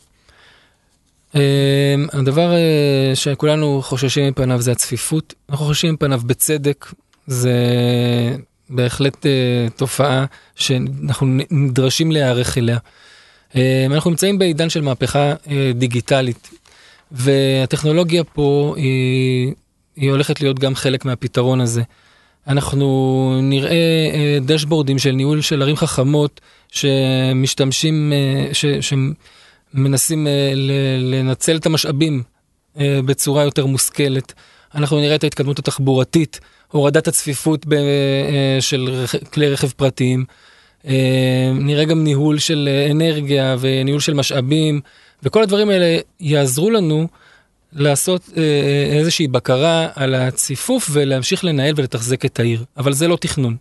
Uh, 1.34 1.36
הדבר 2.12 2.52
uh, 2.52 3.16
שכולנו 3.16 3.82
חוששים 3.82 4.28
מפניו 4.28 4.60
זה 4.60 4.72
הצפיפות. 4.72 5.34
אנחנו 5.50 5.66
חוששים 5.66 5.94
מפניו 5.94 6.20
בצדק. 6.26 6.86
זה 7.26 7.56
בהחלט 8.70 9.16
uh, 9.16 9.28
תופעה 9.76 10.24
שאנחנו 10.56 11.26
נדרשים 11.50 12.12
להיערך 12.12 12.58
אליה. 12.58 12.78
Uh, 13.52 13.56
אנחנו 13.90 14.10
נמצאים 14.10 14.38
בעידן 14.38 14.70
של 14.70 14.80
מהפכה 14.80 15.32
uh, 15.32 15.48
דיגיטלית, 15.74 16.50
והטכנולוגיה 17.12 18.24
פה 18.24 18.74
היא 18.76 19.54
היא 20.00 20.10
הולכת 20.10 20.40
להיות 20.40 20.58
גם 20.58 20.74
חלק 20.74 21.04
מהפתרון 21.04 21.60
הזה. 21.60 21.82
אנחנו 22.46 23.38
נראה 23.42 24.10
אה, 24.14 24.38
דשבורדים 24.40 24.98
של 24.98 25.12
ניהול 25.12 25.40
של 25.40 25.62
ערים 25.62 25.76
חכמות 25.76 26.40
שמשתמשים, 26.68 28.12
אה, 28.12 28.54
ש, 28.54 28.64
שמנסים 29.74 30.26
אה, 30.26 30.52
לנצל 30.98 31.56
את 31.56 31.66
המשאבים 31.66 32.22
בצורה 32.76 33.44
יותר 33.44 33.66
מושכלת. 33.66 34.32
אנחנו 34.74 35.00
נראה 35.00 35.14
את 35.14 35.24
ההתקדמות 35.24 35.58
התחבורתית, 35.58 36.40
הורדת 36.68 37.08
הצפיפות 37.08 37.66
של 38.60 39.04
כלי 39.32 39.48
רכב 39.48 39.68
פרטיים. 39.68 40.24
נראה 41.54 41.84
גם 41.84 42.04
ניהול 42.04 42.38
של 42.38 42.68
אנרגיה 42.90 43.56
וניהול 43.60 44.00
של 44.00 44.14
משאבים, 44.14 44.80
וכל 45.22 45.42
הדברים 45.42 45.70
האלה 45.70 45.98
יעזרו 46.20 46.70
לנו 46.70 47.08
לעשות 47.72 48.30
אה, 48.36 48.42
אה, 48.42 48.98
איזושהי 48.98 49.28
בקרה 49.28 49.88
על 49.94 50.14
הציפוף 50.14 50.88
ולהמשיך 50.92 51.44
לנהל 51.44 51.74
ולתחזק 51.76 52.24
את 52.24 52.40
העיר, 52.40 52.64
אבל 52.76 52.92
זה 52.92 53.08
לא 53.08 53.16
תכנון. 53.16 53.56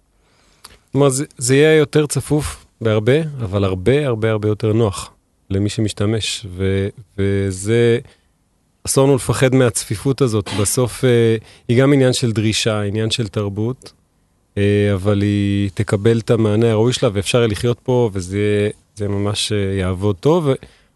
כלומר, 0.92 1.10
זה, 1.10 1.26
זה 1.38 1.56
יהיה 1.56 1.78
יותר 1.78 2.08
צפוף 2.08 2.66
בהרבה, 2.82 3.22
אבל 3.44 3.64
הרבה 3.64 4.08
הרבה 4.08 4.32
הרבה 4.32 4.48
יותר 4.48 4.74
נוח 4.74 5.12
למי 5.50 5.70
שמשתמש, 5.70 6.46
ו, 6.50 6.88
וזה, 7.18 8.00
אסור 8.84 9.06
לנו 9.06 9.16
לפחד 9.16 9.56
מהצפיפות 9.56 10.22
הזאת. 10.22 10.50
בסוף 10.60 11.06
אה, 11.06 11.36
היא 11.68 11.82
גם 11.82 11.94
עניין 11.94 12.14
של 12.14 12.32
דרישה, 12.32 12.82
עניין 12.82 13.12
של 13.12 13.28
תרבות, 13.28 13.94
אה, 14.58 14.94
אבל 14.94 15.22
היא 15.22 15.70
תקבל 15.74 16.20
את 16.20 16.32
המענה 16.32 16.72
הראוי 16.72 16.94
שלה 16.94 17.10
ואפשר 17.14 17.48
לחיות 17.48 17.80
פה, 17.84 18.10
וזה 18.14 18.70
ממש 19.02 19.52
אה, 19.52 19.58
יעבוד 19.58 20.16
טוב. 20.16 20.50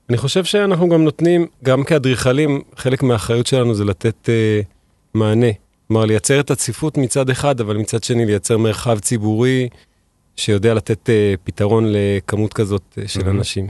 אני 0.09 0.17
חושב 0.17 0.43
שאנחנו 0.43 0.89
גם 0.89 1.03
נותנים, 1.03 1.47
גם 1.63 1.83
כאדריכלים, 1.83 2.61
חלק 2.75 3.03
מהאחריות 3.03 3.47
שלנו 3.47 3.75
זה 3.75 3.85
לתת 3.85 4.29
אה, 4.29 4.61
מענה. 5.13 5.47
כלומר, 5.87 6.05
לייצר 6.05 6.39
את 6.39 6.51
הצפיפות 6.51 6.97
מצד 6.97 7.29
אחד, 7.29 7.61
אבל 7.61 7.77
מצד 7.77 8.03
שני 8.03 8.25
לייצר 8.25 8.57
מרחב 8.57 8.99
ציבורי 8.99 9.69
שיודע 10.35 10.73
לתת 10.73 11.09
אה, 11.09 11.33
פתרון 11.43 11.85
לכמות 11.87 12.53
כזאת 12.53 12.97
אה, 12.97 13.07
של 13.07 13.21
mm-hmm. 13.21 13.29
אנשים. 13.29 13.67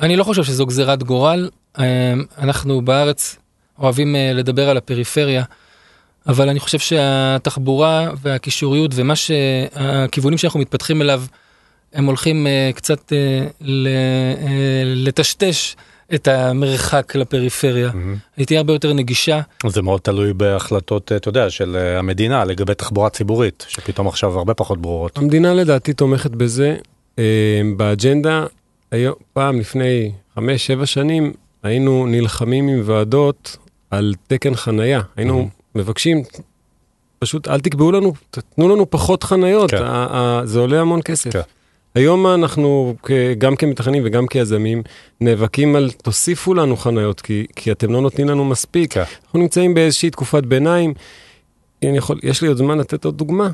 אני 0.00 0.16
לא 0.16 0.24
חושב 0.24 0.44
שזו 0.44 0.66
גזירת 0.66 1.02
גורל. 1.02 1.50
אה, 1.78 2.14
אנחנו 2.38 2.82
בארץ 2.82 3.36
אוהבים 3.78 4.16
אה, 4.16 4.32
לדבר 4.32 4.68
על 4.68 4.76
הפריפריה, 4.76 5.44
אבל 6.26 6.48
אני 6.48 6.60
חושב 6.60 6.78
שהתחבורה 6.78 8.10
והקישוריות 8.22 8.90
ומה 8.94 9.16
שהכיוונים 9.16 10.38
שאנחנו 10.38 10.60
מתפתחים 10.60 11.02
אליו, 11.02 11.22
הם 11.96 12.06
הולכים 12.06 12.46
אה, 12.46 12.70
קצת 12.74 13.12
אה, 13.12 13.18
ל- 13.60 13.86
אה, 13.86 13.92
לטשטש 14.84 15.76
את 16.14 16.28
המרחק 16.28 17.16
לפריפריה. 17.16 17.90
היא 18.36 18.46
תהיה 18.46 18.60
הרבה 18.60 18.72
יותר 18.72 18.92
נגישה. 18.92 19.40
זה 19.66 19.82
מאוד 19.82 20.00
תלוי 20.00 20.32
בהחלטות, 20.32 21.12
אתה 21.12 21.28
יודע, 21.28 21.50
של 21.50 21.76
המדינה 21.98 22.44
לגבי 22.44 22.74
תחבורה 22.74 23.10
ציבורית, 23.10 23.64
שפתאום 23.68 24.08
עכשיו 24.08 24.38
הרבה 24.38 24.54
פחות 24.54 24.78
ברורות. 24.80 25.18
המדינה 25.18 25.54
לדעתי 25.54 25.92
תומכת 25.92 26.30
בזה. 26.30 26.76
אה, 27.18 27.24
באג'נדה, 27.76 28.44
היום, 28.90 29.14
פעם 29.32 29.60
לפני 29.60 30.12
חמש, 30.34 30.66
שבע 30.66 30.86
שנים, 30.86 31.32
היינו 31.62 32.06
נלחמים 32.06 32.68
עם 32.68 32.82
ועדות 32.84 33.56
על 33.90 34.14
תקן 34.26 34.54
חנייה. 34.54 35.00
היינו 35.16 35.48
מבקשים, 35.74 36.22
פשוט 37.18 37.48
אל 37.48 37.60
תקבעו 37.60 37.92
לנו, 37.92 38.12
תתנו 38.30 38.68
לנו 38.68 38.90
פחות 38.90 39.22
חניות, 39.24 39.70
כן. 39.70 39.82
ה- 39.82 40.06
ה- 40.10 40.40
זה 40.44 40.58
עולה 40.58 40.80
המון 40.80 41.00
כסף. 41.02 41.32
כן. 41.32 41.40
היום 41.96 42.26
אנחנו, 42.26 42.94
גם 43.38 43.56
כמתכננים 43.56 44.02
וגם 44.06 44.26
כיזמים, 44.26 44.82
נאבקים 45.20 45.76
על 45.76 45.90
תוסיפו 45.90 46.54
לנו 46.54 46.76
חניות, 46.76 47.20
כי, 47.20 47.46
כי 47.56 47.72
אתם 47.72 47.92
לא 47.92 48.00
נותנים 48.00 48.28
לנו 48.28 48.44
מספיק. 48.44 48.92
כן. 48.94 49.02
אנחנו 49.24 49.38
נמצאים 49.38 49.74
באיזושהי 49.74 50.10
תקופת 50.10 50.42
ביניים. 50.44 50.94
יכול, 51.82 52.18
יש 52.22 52.42
לי 52.42 52.48
עוד 52.48 52.56
זמן 52.56 52.78
לתת 52.78 53.04
עוד 53.04 53.18
דוגמה. 53.18 53.50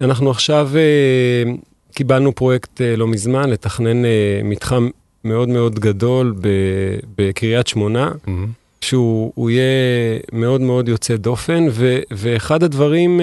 אנחנו 0.00 0.30
עכשיו 0.30 0.70
אה, 0.74 1.52
קיבלנו 1.94 2.34
פרויקט 2.34 2.80
אה, 2.80 2.96
לא 2.96 3.08
מזמן 3.08 3.50
לתכנן 3.50 4.04
אה, 4.04 4.40
מתחם 4.44 4.88
מאוד 5.24 5.48
מאוד 5.48 5.78
גדול 5.78 6.34
בקריית 7.18 7.66
שמונה, 7.66 8.12
מהמם. 8.26 8.46
שהוא 8.80 9.32
הוא 9.34 9.50
יהיה 9.50 9.62
מאוד 10.32 10.60
מאוד 10.60 10.88
יוצא 10.88 11.16
דופן, 11.16 11.66
ו, 11.70 11.98
ואחד 12.10 12.62
הדברים, 12.62 13.20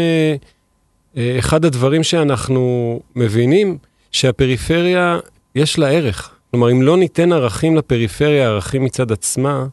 אחד 1.39 1.65
הדברים 1.65 2.03
שאנחנו 2.03 2.99
מבינים, 3.15 3.77
שהפריפריה 4.11 5.19
יש 5.55 5.79
לה 5.79 5.89
ערך. 5.89 6.31
כלומר, 6.51 6.71
אם 6.71 6.81
לא 6.81 6.97
ניתן 6.97 7.31
ערכים 7.31 7.75
לפריפריה, 7.75 8.47
ערכים 8.47 8.83
מצד 8.83 9.11
עצמה, 9.11 9.65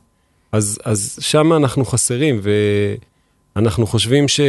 אז, 0.53 0.79
אז 0.85 1.19
שם 1.21 1.53
אנחנו 1.53 1.85
חסרים, 1.85 2.41
ואנחנו 3.57 3.87
חושבים 3.87 4.29
ש... 4.29 4.41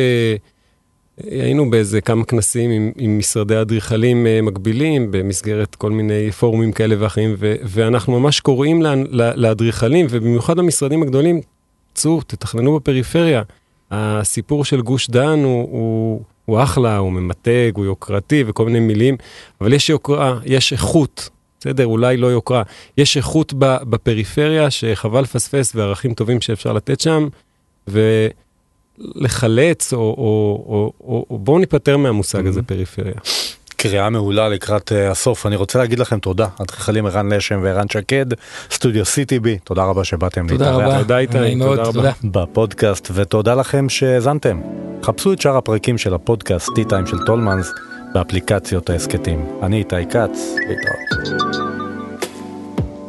היינו 1.17 1.69
באיזה 1.69 2.01
כמה 2.01 2.23
כנסים 2.23 2.71
עם, 2.71 2.91
עם 2.97 3.17
משרדי 3.17 3.61
אדריכלים 3.61 4.27
אה, 4.27 4.41
מקבילים, 4.41 5.11
במסגרת 5.11 5.75
כל 5.75 5.91
מיני 5.91 6.31
פורומים 6.31 6.71
כאלה 6.71 6.95
ואחרים, 6.99 7.35
ו, 7.37 7.55
ואנחנו 7.63 8.19
ממש 8.19 8.39
קוראים 8.39 8.81
לאדריכלים, 9.11 10.05
ובמיוחד 10.09 10.59
המשרדים 10.59 11.03
הגדולים, 11.03 11.41
צאו, 11.93 12.21
תתכננו 12.21 12.75
בפריפריה. 12.75 13.41
הסיפור 13.91 14.65
של 14.65 14.81
גוש 14.81 15.09
דן 15.09 15.43
הוא, 15.43 15.69
הוא, 15.71 16.21
הוא 16.45 16.63
אחלה, 16.63 16.97
הוא 16.97 17.11
ממתג, 17.11 17.71
הוא 17.75 17.85
יוקרתי 17.85 18.43
וכל 18.47 18.65
מיני 18.65 18.79
מילים, 18.79 19.17
אבל 19.61 19.73
יש 19.73 19.89
יוקרה, 19.89 20.39
יש 20.45 20.73
איכות, 20.73 21.29
בסדר? 21.59 21.85
אולי 21.85 22.17
לא 22.17 22.27
יוקרה. 22.27 22.63
יש 22.97 23.17
איכות 23.17 23.53
בפריפריה 23.57 24.69
שחבל 24.69 25.21
לפספס 25.21 25.71
וערכים 25.75 26.13
טובים 26.13 26.41
שאפשר 26.41 26.73
לתת 26.73 27.01
שם, 27.01 27.27
ולחלץ, 27.87 29.93
או, 29.93 29.99
או, 29.99 30.63
או, 30.67 30.91
או, 31.01 31.25
או 31.29 31.37
בואו 31.37 31.59
ניפטר 31.59 31.97
מהמושג 31.97 32.47
הזה 32.47 32.63
פריפריה. 32.63 33.13
קריאה 33.89 34.09
מעולה 34.09 34.49
לקראת 34.49 34.91
uh, 34.91 35.11
הסוף. 35.11 35.45
אני 35.45 35.55
רוצה 35.55 35.79
להגיד 35.79 35.99
לכם 35.99 36.19
תודה, 36.19 36.47
אדריכלים 36.61 37.05
ערן 37.05 37.33
לשם 37.33 37.59
וערן 37.63 37.89
שקד, 37.89 38.25
סטודיו 38.71 39.03
CTB, 39.03 39.47
תודה 39.63 39.83
רבה 39.83 40.03
שבאתם 40.03 40.47
תודה 40.47 40.71
להתארח 40.71 40.87
רבה. 40.87 40.99
תודה, 41.01 41.17
איתי, 41.17 41.39
נעים 41.39 41.63
תודה 41.63 41.83
רבה. 41.83 42.11
בפודקאסט, 42.23 43.11
ותודה 43.13 43.55
לכם 43.55 43.89
שהאזנתם. 43.89 44.61
חפשו 45.03 45.33
את 45.33 45.41
שאר 45.41 45.57
הפרקים 45.57 45.97
של 45.97 46.13
הפודקאסט 46.13 46.67
T-Time 46.69 47.09
של 47.09 47.17
טולמנס 47.25 47.71
באפליקציות 48.13 48.89
ההסכתים. 48.89 49.45
אני 49.63 49.77
איתי 49.77 50.05
כץ, 50.05 50.55
להתראות. 50.67 51.45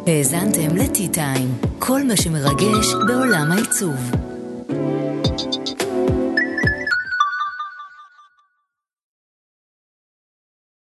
האזנתם 0.06 0.76
לטי-טיים, 0.76 1.54
כל 1.78 2.02
מה 2.02 2.16
שמרגש 2.16 2.94
בעולם 3.08 3.52
העיצוב. 3.52 4.25